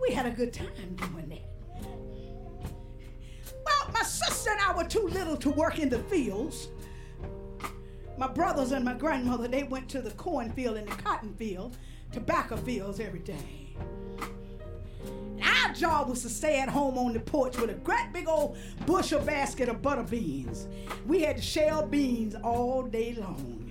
We 0.00 0.14
had 0.14 0.24
a 0.24 0.30
good 0.30 0.54
time 0.54 0.96
doing 0.96 1.28
that. 1.28 1.90
Well, 3.66 3.90
my 3.92 4.02
sister 4.02 4.48
and 4.52 4.60
I 4.62 4.74
were 4.74 4.88
too 4.88 5.06
little 5.08 5.36
to 5.36 5.50
work 5.50 5.78
in 5.78 5.90
the 5.90 5.98
fields. 6.04 6.68
My 8.16 8.28
brothers 8.28 8.72
and 8.72 8.82
my 8.82 8.94
grandmother, 8.94 9.46
they 9.46 9.64
went 9.64 9.90
to 9.90 10.00
the 10.00 10.12
cornfield 10.12 10.78
and 10.78 10.88
the 10.88 10.96
cotton 10.96 11.34
field, 11.34 11.76
tobacco 12.16 12.56
fields 12.56 12.98
every 12.98 13.18
day. 13.18 13.74
And 15.38 15.42
our 15.42 15.74
job 15.74 16.08
was 16.08 16.22
to 16.22 16.30
stay 16.30 16.60
at 16.60 16.68
home 16.70 16.96
on 16.96 17.12
the 17.12 17.20
porch 17.20 17.58
with 17.58 17.68
a 17.68 17.74
great 17.74 18.10
big 18.10 18.26
old 18.26 18.56
bushel 18.86 19.20
basket 19.20 19.68
of 19.68 19.82
butter 19.82 20.02
beans. 20.02 20.66
We 21.06 21.20
had 21.20 21.36
to 21.36 21.42
shell 21.42 21.86
beans 21.86 22.34
all 22.34 22.84
day 22.84 23.14
long. 23.20 23.70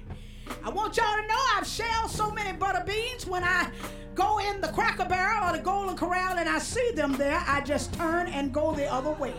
I 0.63 0.69
want 0.69 0.95
y'all 0.95 1.15
to 1.15 1.27
know 1.27 1.41
I've 1.57 1.65
shelled 1.65 2.11
so 2.11 2.29
many 2.29 2.55
butter 2.55 2.83
beans 2.85 3.25
when 3.25 3.43
I 3.43 3.71
go 4.13 4.37
in 4.37 4.61
the 4.61 4.67
cracker 4.67 5.05
barrel 5.05 5.49
or 5.49 5.57
the 5.57 5.63
golden 5.63 5.97
corral 5.97 6.37
and 6.37 6.47
I 6.47 6.59
see 6.59 6.91
them 6.91 7.13
there, 7.13 7.43
I 7.47 7.61
just 7.61 7.95
turn 7.95 8.27
and 8.27 8.53
go 8.53 8.75
the 8.75 8.85
other 8.85 9.11
way. 9.11 9.33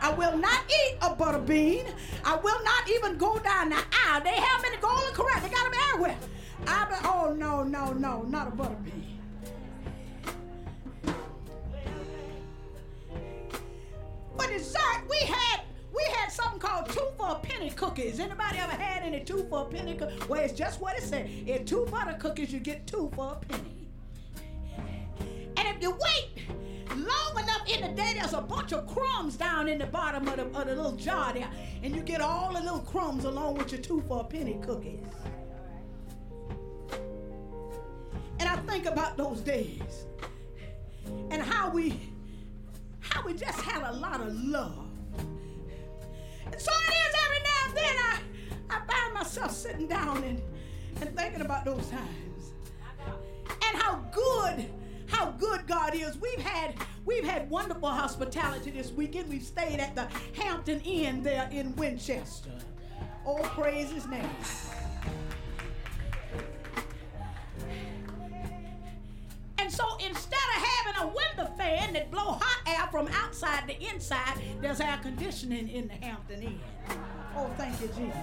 I 0.00 0.14
will 0.14 0.36
not 0.38 0.62
eat 0.70 0.96
a 1.02 1.14
butter 1.14 1.40
bean. 1.40 1.84
I 2.24 2.36
will 2.36 2.64
not 2.64 2.90
even 2.90 3.18
go 3.18 3.38
down 3.38 3.68
the 3.68 3.76
aisle. 3.76 4.22
They 4.24 4.30
have 4.30 4.62
them 4.62 4.72
in 4.72 4.80
the 4.80 4.86
golden 4.86 5.12
corral. 5.12 5.40
They 5.42 5.50
got 5.50 5.70
them 5.70 5.80
everywhere. 5.90 6.16
I 6.66 6.84
be, 6.84 6.94
oh 7.04 7.34
no, 7.36 7.62
no, 7.62 7.92
no, 7.92 8.22
not 8.22 8.48
a 8.48 8.50
butter 8.50 8.76
bean. 8.84 9.18
For 14.36 14.46
dessert, 14.46 15.08
we 15.08 15.18
had 15.26 15.60
we 15.94 16.02
had 16.14 16.30
something 16.30 16.60
called 16.60 16.88
two 16.90 17.08
for 17.16 17.30
a 17.30 17.34
penny 17.36 17.70
cookies. 17.70 18.20
Anybody 18.20 18.58
ever 18.58 18.72
had 18.72 19.02
any 19.02 19.24
two 19.24 19.46
for 19.48 19.62
a 19.62 19.64
penny 19.64 19.94
cookies? 19.94 20.28
Well, 20.28 20.42
it's 20.42 20.52
just 20.52 20.80
what 20.80 20.96
it 20.96 21.02
said. 21.02 21.30
If 21.46 21.64
two 21.64 21.86
butter 21.90 22.16
cookies, 22.18 22.52
you 22.52 22.60
get 22.60 22.86
two 22.86 23.10
for 23.14 23.32
a 23.32 23.46
penny. 23.46 23.88
And 25.56 25.68
if 25.68 25.80
you 25.80 25.90
wait 25.90 26.46
long 26.90 27.42
enough 27.42 27.66
in 27.66 27.80
the 27.80 27.88
day, 27.88 28.14
there's 28.18 28.34
a 28.34 28.42
bunch 28.42 28.72
of 28.72 28.86
crumbs 28.86 29.36
down 29.36 29.68
in 29.68 29.78
the 29.78 29.86
bottom 29.86 30.28
of 30.28 30.36
the, 30.36 30.44
of 30.58 30.66
the 30.66 30.76
little 30.76 30.92
jar 30.92 31.32
there. 31.32 31.48
And 31.82 31.94
you 31.94 32.02
get 32.02 32.20
all 32.20 32.52
the 32.52 32.60
little 32.60 32.80
crumbs 32.80 33.24
along 33.24 33.54
with 33.54 33.72
your 33.72 33.80
two 33.80 34.02
for 34.06 34.20
a 34.20 34.24
penny 34.24 34.58
cookies. 34.62 35.00
And 38.38 38.48
I 38.48 38.56
think 38.56 38.86
about 38.86 39.16
those 39.16 39.40
days 39.40 40.04
and 41.30 41.42
how 41.42 41.70
we 41.70 42.00
how 43.00 43.24
we 43.24 43.32
just 43.34 43.60
had 43.60 43.82
a 43.82 43.92
lot 43.94 44.20
of 44.20 44.34
love. 44.34 44.88
And 46.46 46.60
so 46.60 46.70
it 46.70 46.94
is 47.08 47.14
every 47.24 47.38
now 47.42 47.68
and 47.68 47.76
then 47.76 47.96
I, 47.98 48.18
I 48.70 48.86
find 48.86 49.14
myself 49.14 49.52
sitting 49.52 49.86
down 49.86 50.22
and, 50.24 50.40
and 51.00 51.16
thinking 51.16 51.40
about 51.40 51.64
those 51.64 51.86
times. 51.88 52.52
And 53.48 53.82
how 53.82 54.04
good, 54.12 54.66
how 55.06 55.32
good 55.32 55.66
God 55.66 55.94
is. 55.94 56.18
We've 56.18 56.40
had 56.40 56.74
we've 57.04 57.24
had 57.24 57.48
wonderful 57.48 57.88
hospitality 57.88 58.70
this 58.70 58.90
weekend. 58.92 59.28
We've 59.28 59.42
stayed 59.42 59.78
at 59.78 59.94
the 59.94 60.08
Hampton 60.40 60.80
Inn 60.80 61.22
there 61.22 61.48
in 61.52 61.74
Winchester. 61.76 62.50
Oh, 63.24 63.42
praise 63.54 63.90
his 63.90 64.06
name. 64.06 64.28
And 69.58 69.72
so 69.72 69.84
instead 70.06 70.38
of 70.56 70.62
having 70.62 71.02
a 71.02 71.06
window 71.06 71.54
fan 71.56 71.94
that 71.94 72.10
blow 72.10 72.38
hot 72.40 72.58
air 72.66 72.86
from 72.90 73.08
outside 73.08 73.66
to 73.68 73.90
inside, 73.90 74.40
there's 74.60 74.80
air 74.80 74.98
conditioning 75.02 75.68
in 75.68 75.88
the 75.88 75.94
Hampton 75.94 76.42
Inn. 76.42 76.60
Oh, 77.36 77.50
thank 77.56 77.80
you, 77.80 77.88
Jesus. 77.88 78.16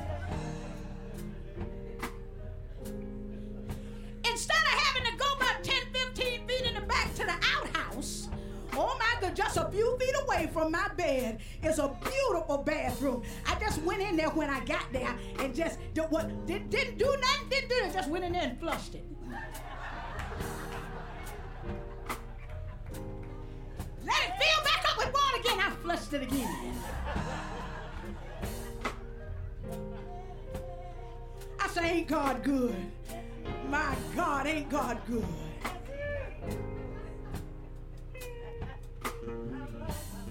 Instead 4.25 4.57
of 4.57 4.79
having 4.79 5.11
to 5.11 5.17
go 5.17 5.25
about 5.37 5.63
10, 5.63 5.75
15 5.93 6.47
feet 6.47 6.61
in 6.65 6.75
the 6.75 6.81
back 6.81 7.13
to 7.15 7.23
the 7.23 7.35
outhouse, 7.55 8.29
oh 8.73 8.97
my 8.99 9.21
God, 9.21 9.35
just 9.35 9.57
a 9.57 9.69
few 9.69 9.97
feet 9.99 10.15
away 10.23 10.49
from 10.53 10.71
my 10.71 10.87
bed 10.95 11.39
is 11.61 11.79
a 11.79 11.95
beautiful 12.03 12.59
bathroom. 12.59 13.23
I 13.45 13.59
just 13.59 13.81
went 13.81 14.01
in 14.01 14.15
there 14.15 14.29
when 14.29 14.49
I 14.49 14.63
got 14.65 14.91
there 14.91 15.15
and 15.39 15.53
just 15.53 15.79
did, 15.93 16.05
what, 16.05 16.45
did, 16.45 16.69
didn't 16.69 16.97
do 16.97 17.05
nothing, 17.05 17.49
didn't 17.49 17.69
do 17.69 17.75
it, 17.85 17.93
just 17.93 18.09
went 18.09 18.23
in 18.23 18.33
there 18.33 18.43
and 18.43 18.59
flushed 18.59 18.95
it. 18.95 19.05
Let 24.05 24.15
it 24.23 24.33
fill 24.39 24.63
back 24.63 24.85
up 24.89 24.97
with 24.97 25.13
water 25.13 25.39
again. 25.39 25.59
I 25.59 25.69
flushed 25.81 26.13
it 26.13 26.23
again. 26.23 26.73
I 31.59 31.67
say, 31.67 31.91
ain't 31.97 32.07
God 32.07 32.43
good? 32.43 32.75
My 33.69 33.95
God, 34.15 34.45
ain't 34.47 34.69
God 34.69 34.99
good? 35.07 35.25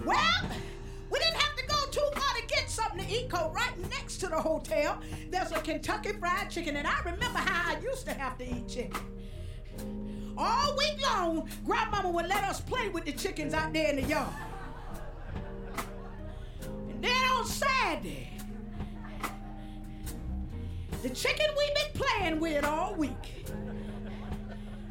Well, 0.05 0.51
we 1.11 1.19
didn't 1.19 1.37
have 1.37 1.57
to 1.57 1.67
go 1.67 1.77
too 1.91 2.09
far 2.13 2.41
to 2.41 2.47
get 2.49 2.69
something 2.69 3.07
to 3.07 3.13
Eco 3.13 3.53
right 3.53 3.91
next 3.91 4.19
to 4.19 4.27
the 4.27 4.41
hotel. 4.41 5.01
There's 5.31 5.53
a 5.53 5.61
Kentucky 5.61 6.13
Fried 6.13 6.51
Chicken, 6.51 6.77
and 6.77 6.87
I 6.87 7.01
remember 7.05 7.39
how 7.39 7.77
I 7.77 7.81
used 7.81 8.05
to 8.07 8.13
have 8.13 8.37
to 8.39 8.45
eat 8.45 8.69
chicken. 8.69 9.01
All 10.37 10.77
week 10.77 11.03
long, 11.03 11.49
grandmama 11.65 12.11
would 12.11 12.27
let 12.27 12.45
us 12.45 12.61
play 12.61 12.89
with 12.89 13.05
the 13.05 13.13
chickens 13.13 13.55
out 13.55 13.73
there 13.73 13.89
in 13.91 13.97
the 13.97 14.03
yard. 14.03 14.33
And 16.89 17.03
then 17.03 17.25
on 17.31 17.45
Saturday, 17.45 18.31
the 21.03 21.11
chicken 21.11 21.47
we've 21.57 21.75
been 21.75 22.03
playing 22.03 22.41
with 22.41 22.65
all 22.65 22.95
week. 22.95 23.45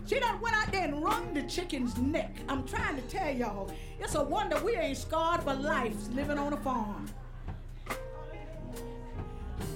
She 0.06 0.20
done 0.20 0.42
went 0.42 0.56
out 0.58 0.72
there 0.74 0.84
and 0.84 1.02
wrung 1.02 1.34
the 1.34 1.44
chicken's 1.44 1.98
neck. 1.98 2.36
I'm 2.50 2.66
trying 2.66 2.98
to 2.98 3.02
tell 3.04 3.34
y'all, 3.34 3.72
it's 4.00 4.16
a 4.16 4.24
wonder 4.24 4.62
we 4.62 4.76
ain't 4.76 4.98
scarred 4.98 5.42
for 5.42 5.54
life 5.54 5.96
living 6.14 6.38
on 6.38 6.52
a 6.52 6.58
farm. 6.58 7.10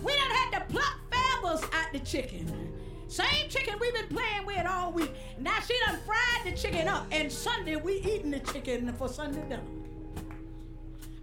We 0.03 0.11
done 0.11 0.29
had 0.29 0.59
to 0.59 0.73
pluck 0.73 0.99
feathers 1.09 1.63
out 1.63 1.93
the 1.93 1.99
chicken. 1.99 2.73
Same 3.07 3.49
chicken 3.49 3.75
we've 3.79 3.93
been 3.93 4.07
playing 4.07 4.45
with 4.45 4.65
all 4.65 4.91
week. 4.91 5.11
Now 5.39 5.59
she 5.59 5.75
done 5.85 5.99
fried 6.05 6.45
the 6.45 6.57
chicken 6.57 6.87
up, 6.87 7.05
and 7.11 7.31
Sunday 7.31 7.75
we 7.75 7.95
eating 7.99 8.31
the 8.31 8.39
chicken 8.39 8.91
for 8.93 9.07
Sunday 9.07 9.41
dinner. 9.41 9.61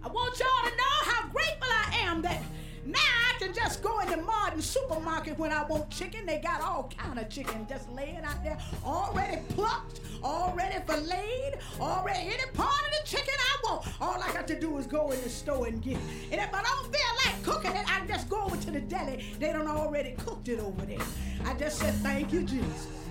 I 0.03 0.07
want 0.07 0.39
y'all 0.39 0.69
to 0.69 0.75
know 0.75 1.11
how 1.11 1.27
grateful 1.29 1.69
I 1.69 1.97
am 2.01 2.21
that 2.23 2.41
now 2.85 2.99
I 2.99 3.39
can 3.39 3.53
just 3.53 3.81
go 3.81 3.99
in 3.99 4.09
the 4.09 4.17
modern 4.17 4.61
supermarket 4.61 5.37
when 5.39 5.51
I 5.51 5.63
want 5.63 5.89
chicken. 5.89 6.25
They 6.25 6.39
got 6.39 6.61
all 6.61 6.91
kind 6.97 7.17
of 7.17 7.29
chicken 7.29 7.65
just 7.67 7.89
laying 7.91 8.23
out 8.23 8.43
there, 8.43 8.57
already 8.85 9.41
plucked, 9.49 10.01
already 10.23 10.83
filleted, 10.85 11.59
already 11.79 12.19
any 12.19 12.51
part 12.53 12.81
of 12.85 12.91
the 12.91 13.05
chicken 13.05 13.33
I 13.37 13.69
want. 13.69 13.87
All 14.01 14.21
I 14.21 14.33
got 14.33 14.47
to 14.47 14.59
do 14.59 14.77
is 14.77 14.85
go 14.85 15.11
in 15.11 15.21
the 15.21 15.29
store 15.29 15.67
and 15.67 15.81
get 15.81 15.93
it. 15.93 16.03
And 16.31 16.41
if 16.41 16.53
I 16.53 16.61
don't 16.61 16.93
feel 16.93 17.13
like 17.25 17.43
cooking 17.43 17.71
it, 17.71 17.85
I 17.87 18.05
just 18.05 18.29
go 18.29 18.41
over 18.43 18.57
to 18.57 18.71
the 18.71 18.81
deli. 18.81 19.25
They 19.39 19.53
done 19.53 19.67
already 19.67 20.11
cooked 20.11 20.49
it 20.49 20.59
over 20.59 20.85
there. 20.85 20.99
I 21.45 21.53
just 21.53 21.79
said, 21.79 21.93
thank 21.95 22.33
you, 22.33 22.43
Jesus. 22.43 23.02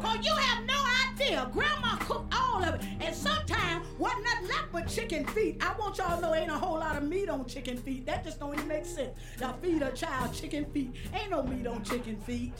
Cause 0.00 0.24
you 0.24 0.34
have 0.34 0.64
no 0.64 0.84
idea. 1.10 1.50
Grandma 1.52 1.96
cooked 1.96 2.34
all 2.34 2.62
of 2.62 2.74
it. 2.74 2.82
And 3.00 3.14
sometimes 3.14 3.86
wasn't 3.98 4.24
nothing 4.24 4.48
left 4.48 4.72
but 4.72 4.88
chicken 4.88 5.26
feet. 5.26 5.62
I 5.62 5.74
want 5.78 5.98
y'all 5.98 6.16
to 6.16 6.22
know 6.22 6.34
ain't 6.34 6.50
a 6.50 6.54
whole 6.54 6.78
lot 6.78 6.96
of 6.96 7.02
meat 7.04 7.28
on 7.28 7.46
chicken 7.46 7.76
feet. 7.76 8.06
That 8.06 8.24
just 8.24 8.40
don't 8.40 8.54
even 8.54 8.68
make 8.68 8.86
sense. 8.86 9.16
Now 9.40 9.54
feed 9.60 9.82
a 9.82 9.92
child 9.92 10.34
chicken 10.34 10.64
feet. 10.66 10.94
Ain't 11.14 11.30
no 11.30 11.42
meat 11.42 11.66
on 11.66 11.82
chicken 11.84 12.16
feet. 12.16 12.54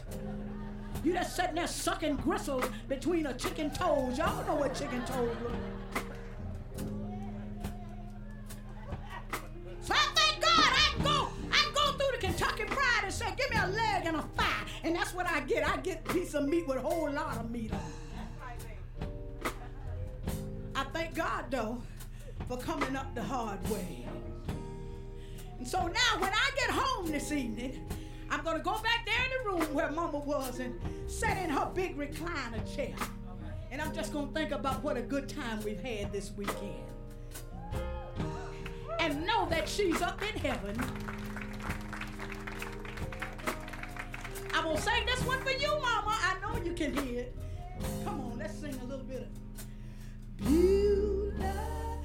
You 1.05 1.13
just 1.13 1.37
sitting 1.37 1.55
there 1.55 1.67
sucking 1.67 2.17
gristles 2.17 2.65
between 2.89 3.27
a 3.27 3.35
chicken 3.35 3.71
toes. 3.71 4.19
Y'all 4.19 4.45
know 4.47 4.57
what 4.57 4.75
chicken 4.75 5.05
toes 5.05 5.37
look 5.43 5.53
like. 5.53 6.05
So 9.81 9.95
I 9.95 10.09
thank 10.15 10.43
God 10.43 10.53
I 10.59 11.03
go, 11.03 11.29
I 11.53 11.68
Kentucky 12.21 12.65
Fried 12.65 13.05
and 13.05 13.13
say, 13.13 13.27
give 13.37 13.51
me 13.51 13.57
a 13.63 13.67
leg 13.67 14.07
and 14.07 14.17
a 14.17 14.23
thigh. 14.37 14.65
And 14.85 14.95
that's 14.95 15.15
what 15.15 15.27
I 15.27 15.41
get. 15.41 15.67
I 15.67 15.77
get 15.79 16.03
a 16.09 16.13
piece 16.13 16.35
of 16.35 16.49
meat 16.49 16.67
with 16.67 16.79
a 16.79 16.81
whole 16.81 17.11
lot 17.11 17.39
of 17.39 17.51
meat 17.51 17.73
on 17.73 17.79
it. 17.79 19.53
I 20.75 20.85
thank 20.93 21.15
God 21.15 21.47
though 21.51 21.83
for 22.49 22.57
coming 22.57 22.97
up 22.97 23.15
the 23.15 23.23
hard 23.23 23.63
way. 23.69 24.07
And 25.59 25.67
so 25.67 25.79
now 25.79 26.21
when 26.21 26.33
I 26.33 26.51
get 26.57 26.71
home 26.71 27.11
this 27.11 27.33
evening, 27.33 27.85
I'm 28.31 28.45
gonna 28.45 28.61
go 28.61 28.79
back 28.79 29.07
there 29.07 29.25
in 29.25 29.31
the 29.43 29.51
room 29.51 29.75
where 29.75 29.91
mama 29.91 30.19
was 30.19 30.61
and 30.61 30.79
sit 31.09 31.37
in 31.39 31.51
her 31.51 31.71
big 31.75 31.97
recliner 31.99 32.77
chair. 32.77 32.95
And 33.71 33.83
I'm 33.83 33.93
just 33.95 34.13
gonna 34.13 34.31
think 34.33 34.53
about 34.53 34.83
what 34.85 34.97
a 34.97 35.03
good 35.03 35.29
time 35.29 35.63
we've 35.65 35.81
had 35.81 36.13
this 36.13 36.33
weekend 36.37 36.85
and 39.01 39.27
know 39.27 39.49
that 39.49 39.69
she's 39.69 40.01
up 40.03 40.23
in 40.23 40.41
heaven. 40.41 40.77
I 44.59 44.65
will 44.65 44.77
sing 44.77 45.07
this 45.07 45.25
one 45.25 45.39
for 45.43 45.53
you, 45.53 45.69
Mama. 45.69 46.19
I 46.21 46.35
know 46.43 46.61
you 46.65 46.73
can 46.73 46.93
hear 46.97 47.21
it. 47.21 47.37
Come 48.05 48.21
on, 48.21 48.39
let's 48.41 48.59
sing 48.59 48.75
a 48.83 48.85
little 48.87 49.05
bit 49.05 49.23
of 49.23 49.29
Beulah 50.37 51.99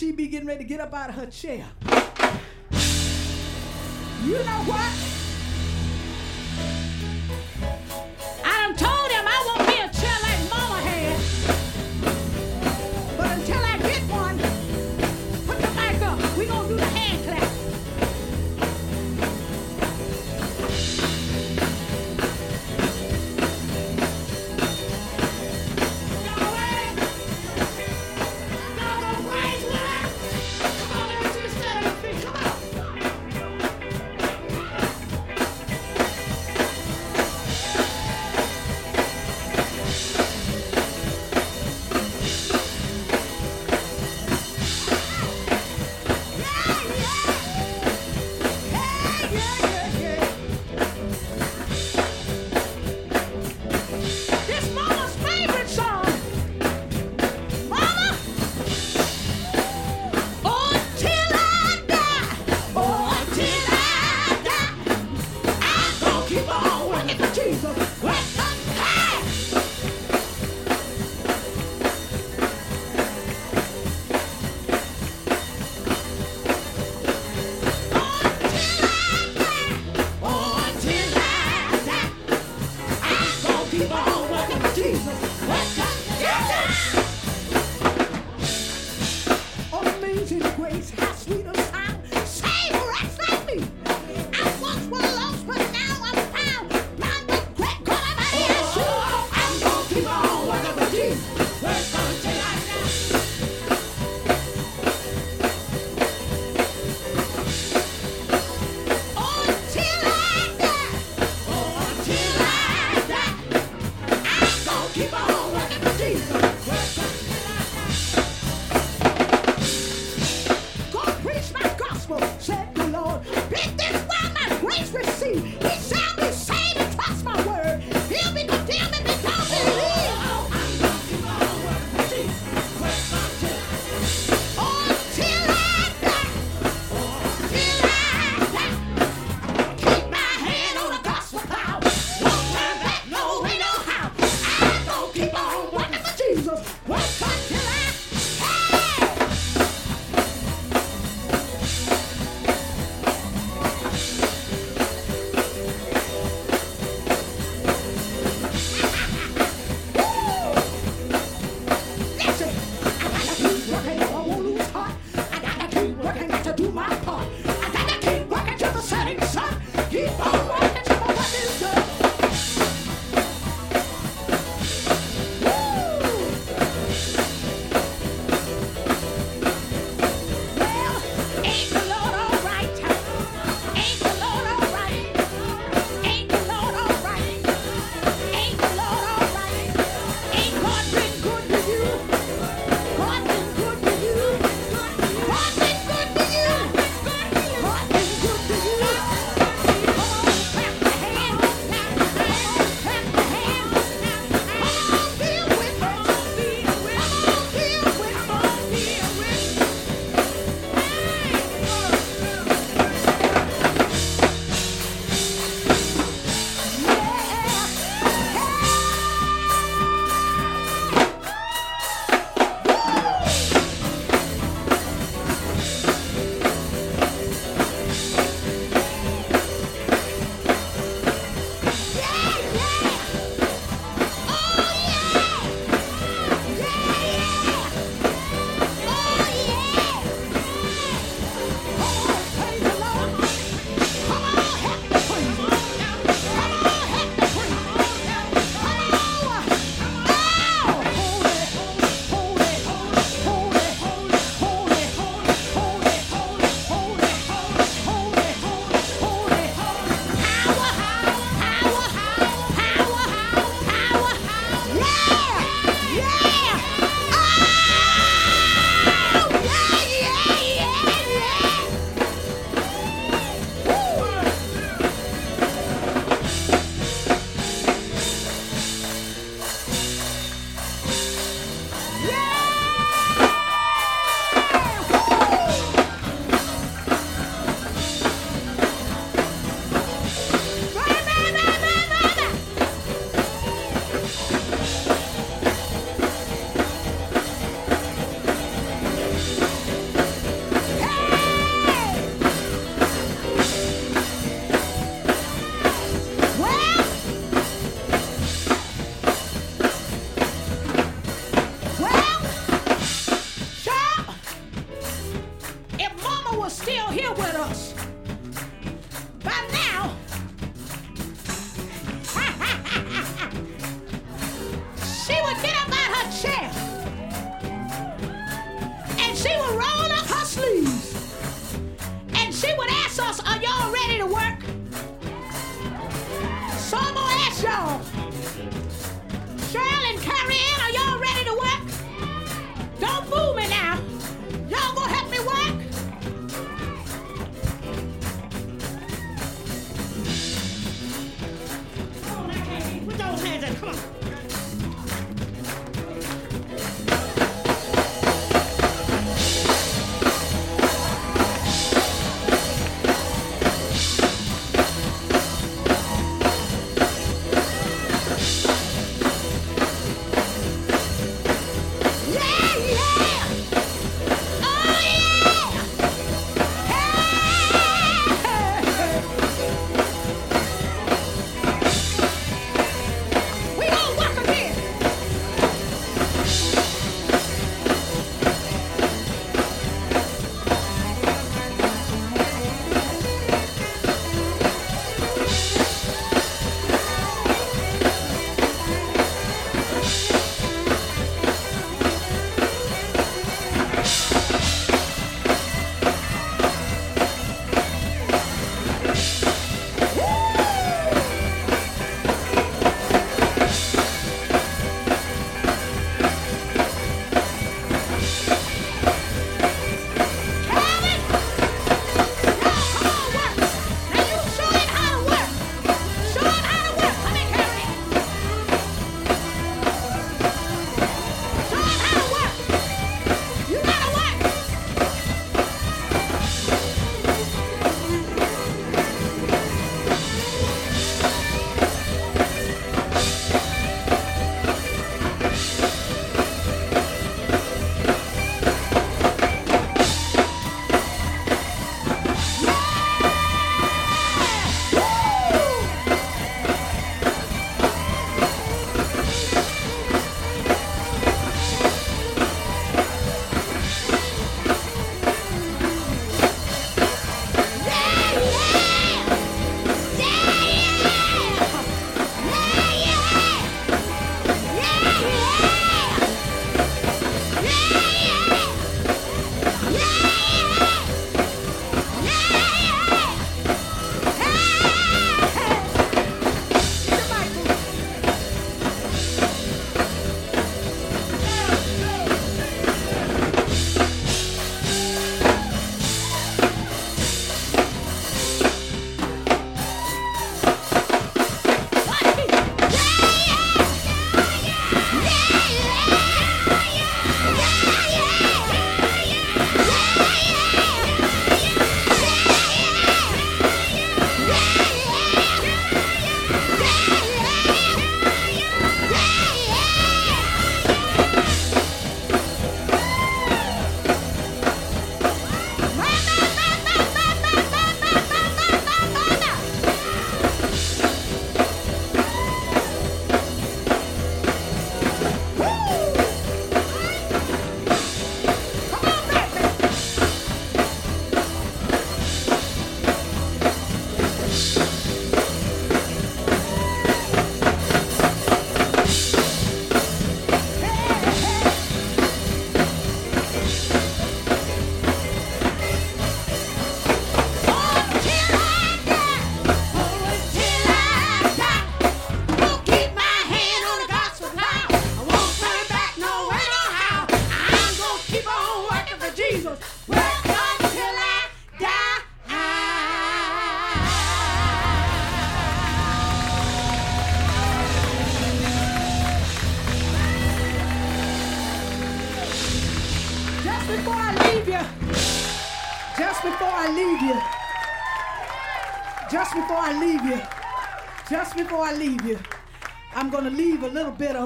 she 0.00 0.12
be 0.12 0.28
getting 0.28 0.48
ready 0.48 0.64
to 0.64 0.68
get 0.68 0.80
up 0.80 0.94
out 0.94 1.10
of 1.10 1.14
her 1.16 1.26
chair, 1.26 1.66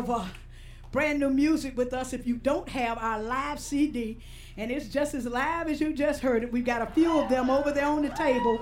of 0.04 0.10
uh, 0.10 0.24
brand 0.92 1.18
new 1.18 1.30
music 1.30 1.76
with 1.76 1.94
us. 1.94 2.12
If 2.12 2.26
you 2.26 2.36
don't 2.36 2.68
have 2.68 2.98
our 2.98 3.22
live 3.22 3.58
CD, 3.58 4.18
and 4.56 4.70
it's 4.70 4.88
just 4.88 5.14
as 5.14 5.24
live 5.26 5.68
as 5.68 5.80
you 5.80 5.94
just 5.94 6.20
heard 6.20 6.42
it, 6.42 6.52
we've 6.52 6.64
got 6.64 6.82
a 6.82 6.86
few 6.86 7.18
of 7.18 7.30
them 7.30 7.48
over 7.48 7.72
there 7.72 7.86
on 7.86 8.02
the 8.02 8.10
table. 8.10 8.60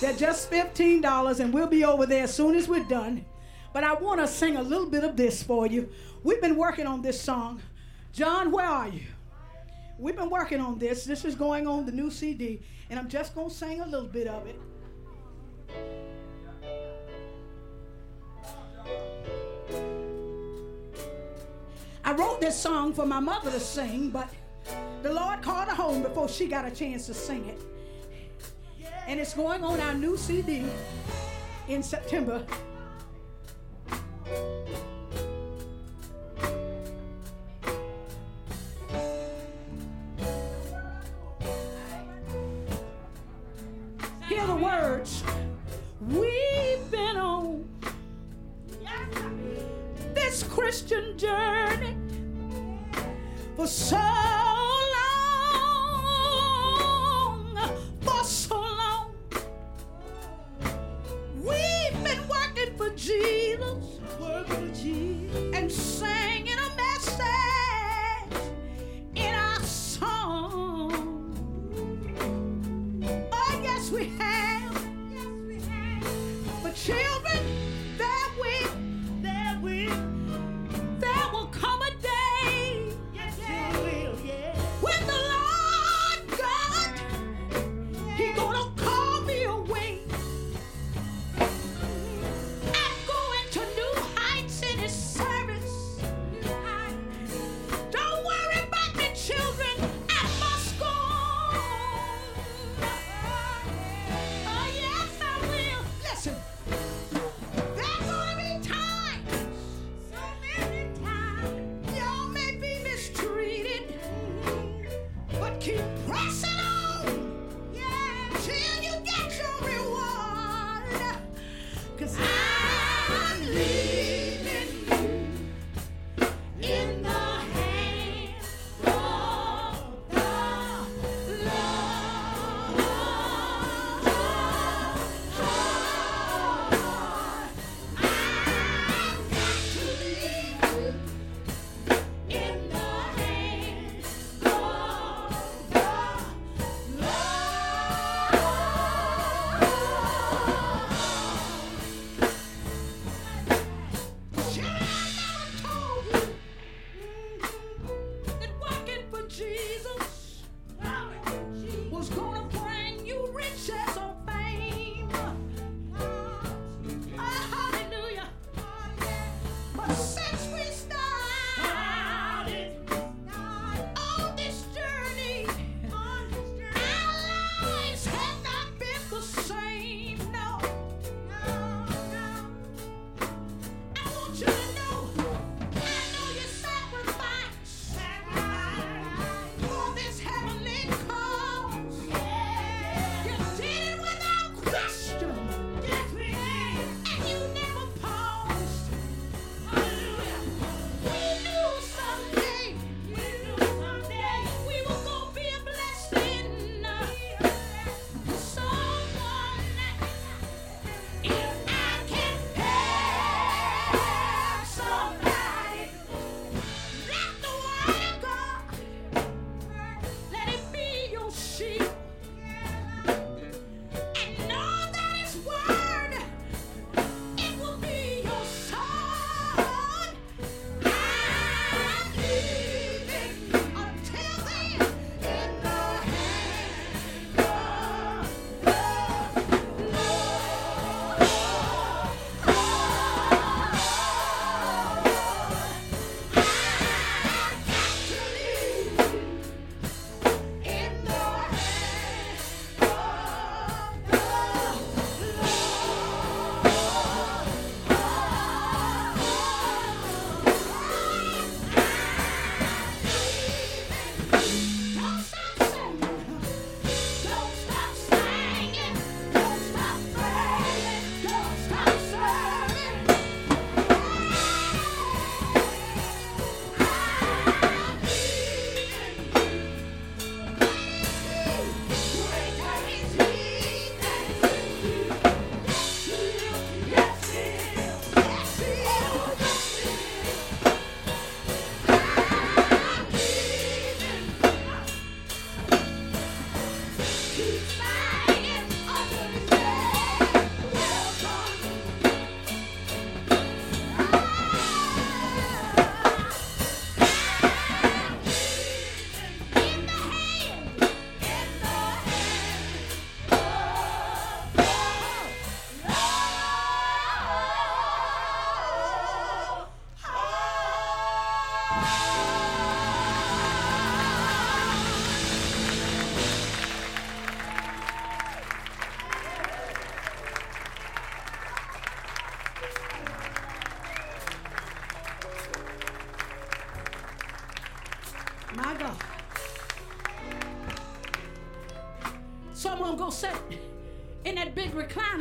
They're 0.00 0.14
just 0.14 0.50
$15, 0.50 1.40
and 1.40 1.52
we'll 1.52 1.66
be 1.66 1.84
over 1.84 2.06
there 2.06 2.24
as 2.24 2.34
soon 2.34 2.54
as 2.54 2.68
we're 2.68 2.84
done. 2.84 3.24
But 3.72 3.82
I 3.82 3.94
want 3.94 4.20
to 4.20 4.28
sing 4.28 4.56
a 4.56 4.62
little 4.62 4.88
bit 4.88 5.02
of 5.02 5.16
this 5.16 5.42
for 5.42 5.66
you. 5.66 5.88
We've 6.22 6.40
been 6.40 6.56
working 6.56 6.86
on 6.86 7.02
this 7.02 7.20
song. 7.20 7.60
Jon, 8.12 8.52
where 8.52 8.66
are 8.66 8.88
you? 8.88 9.02
We've 9.98 10.16
been 10.16 10.30
working 10.30 10.60
on 10.60 10.78
this. 10.78 11.04
This 11.04 11.24
is 11.24 11.34
going 11.34 11.66
on 11.66 11.84
the 11.84 11.92
new 11.92 12.10
CD, 12.10 12.62
and 12.90 12.98
I'm 12.98 13.08
just 13.08 13.34
going 13.34 13.48
to 13.48 13.54
sing 13.54 13.80
a 13.80 13.86
little 13.86 14.08
bit 14.08 14.28
of 14.28 14.46
it. 14.46 14.58
I 22.06 22.12
wrote 22.12 22.40
this 22.40 22.56
song 22.56 22.92
for 22.92 23.04
my 23.04 23.18
mother 23.18 23.50
to 23.50 23.58
sing, 23.58 24.10
but 24.10 24.30
the 25.02 25.12
Lord 25.12 25.42
called 25.42 25.66
her 25.66 25.74
home 25.74 26.02
before 26.02 26.28
she 26.28 26.46
got 26.46 26.64
a 26.64 26.70
chance 26.70 27.06
to 27.06 27.14
sing 27.14 27.46
it. 27.48 27.60
And 29.08 29.18
it's 29.18 29.34
going 29.34 29.64
on 29.64 29.80
our 29.80 29.92
new 29.92 30.16
CD 30.16 30.66
in 31.66 31.82
September. 31.82 32.46
Hear 44.28 44.46
the 44.46 44.54
words. 44.54 45.24
We've 46.00 46.45
this 50.26 50.42
Christian 50.42 51.16
journey 51.16 51.96
for 53.54 53.68
so 53.68 53.96
long, 53.96 55.62
for 58.00 58.24
so 58.24 58.58
long. 58.60 59.14
We've 61.36 62.02
been 62.02 62.26
working 62.28 62.76
for 62.76 62.90
Jesus, 62.96 64.00
working 64.20 64.68
for 64.68 64.74
Jesus, 64.74 65.54
and 65.54 65.70
singing 65.70 66.35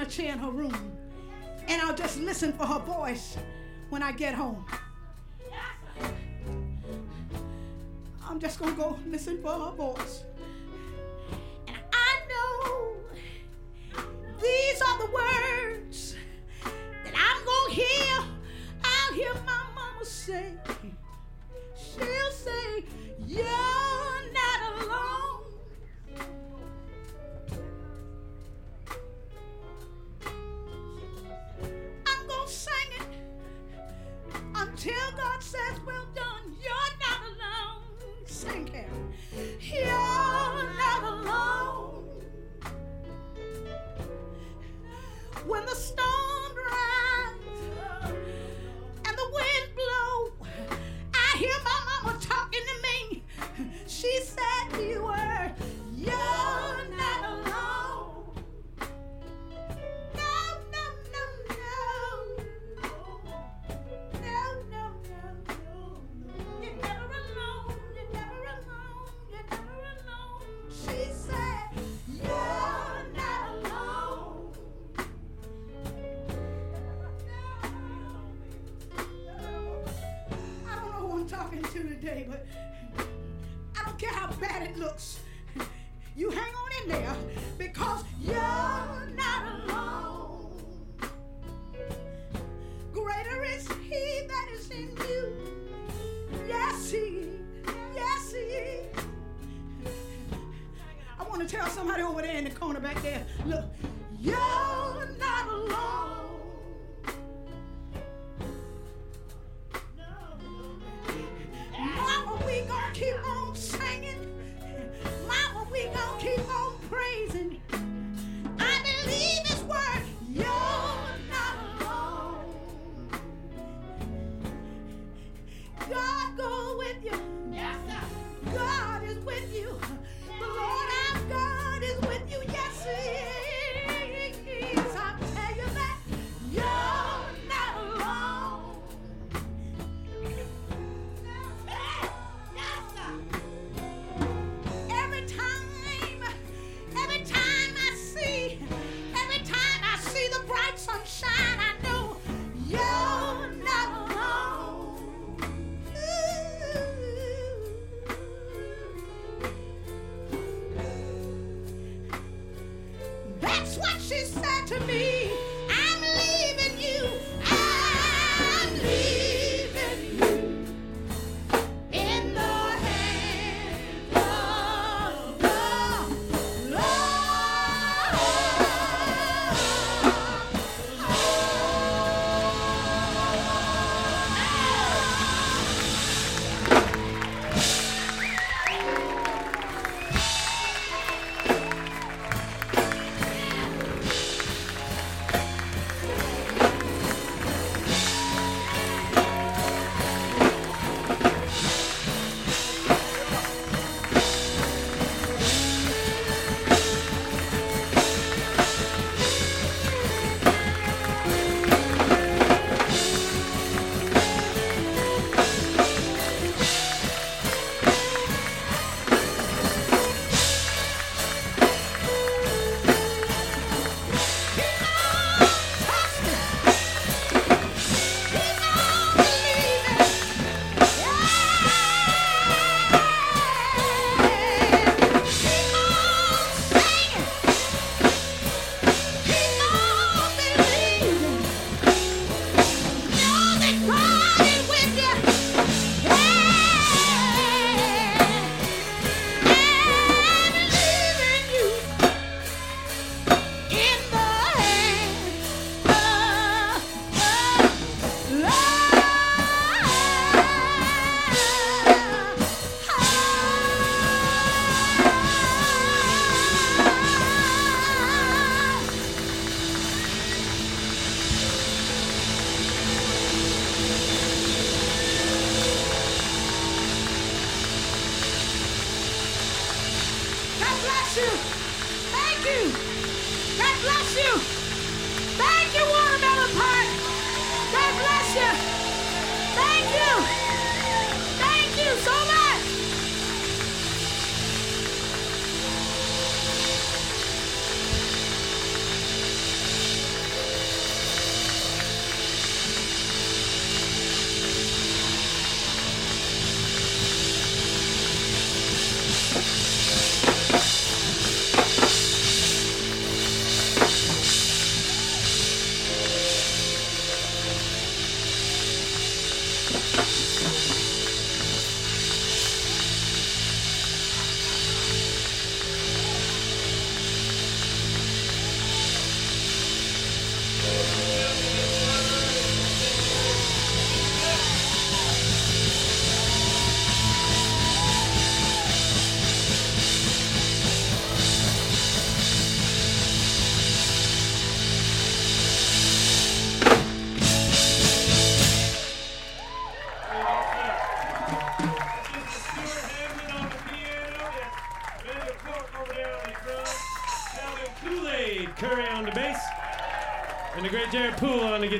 a 0.05 0.09
chair 0.09 0.33
in 0.33 0.39
her 0.39 0.51
room 0.51 0.91
and 1.67 1.81
I'll 1.81 1.95
just 1.95 2.19
listen 2.19 2.53
for 2.53 2.65
her 2.65 2.79
voice 2.79 3.37
when 3.89 4.03
I 4.03 4.11
get 4.11 4.35
home. 4.35 4.63
I'm 8.27 8.39
just 8.39 8.59
gonna 8.59 8.73
go 8.73 8.99
listen 9.07 9.41
for 9.41 9.51
her 9.51 9.71
voice. 9.71 10.23
And 11.67 11.77
I 11.91 12.19
know 12.29 12.95
these 14.41 14.81
are 14.81 14.97
the 14.99 15.11
words 15.11 16.15
that 17.03 17.13
I'm 17.15 17.45
gonna 17.45 17.73
hear. 17.73 18.23
I'll 18.83 19.13
hear 19.13 19.33
my 19.45 19.63
mama 19.73 20.05
say. 20.05 20.53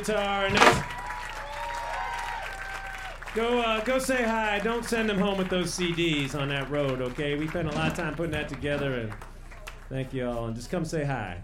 Guitar. 0.06 0.46
And 0.46 0.84
go, 3.34 3.60
uh, 3.60 3.84
go 3.84 4.00
say 4.00 4.24
hi. 4.24 4.60
Don't 4.60 4.86
send 4.86 5.10
them 5.10 5.18
home 5.18 5.38
with 5.38 5.50
those 5.50 5.76
CDs 5.76 6.40
on 6.40 6.50
that 6.50 6.70
road, 6.70 7.02
okay? 7.02 7.36
We 7.36 7.48
spent 7.48 7.68
a 7.68 7.72
lot 7.72 7.88
of 7.88 7.98
time 7.98 8.16
putting 8.16 8.32
that 8.32 8.50
together, 8.50 8.94
and 8.94 9.14
thank 9.90 10.14
you 10.14 10.28
all. 10.28 10.46
And 10.46 10.56
just 10.56 10.70
come 10.70 10.86
say 10.86 11.04
hi. 11.04 11.42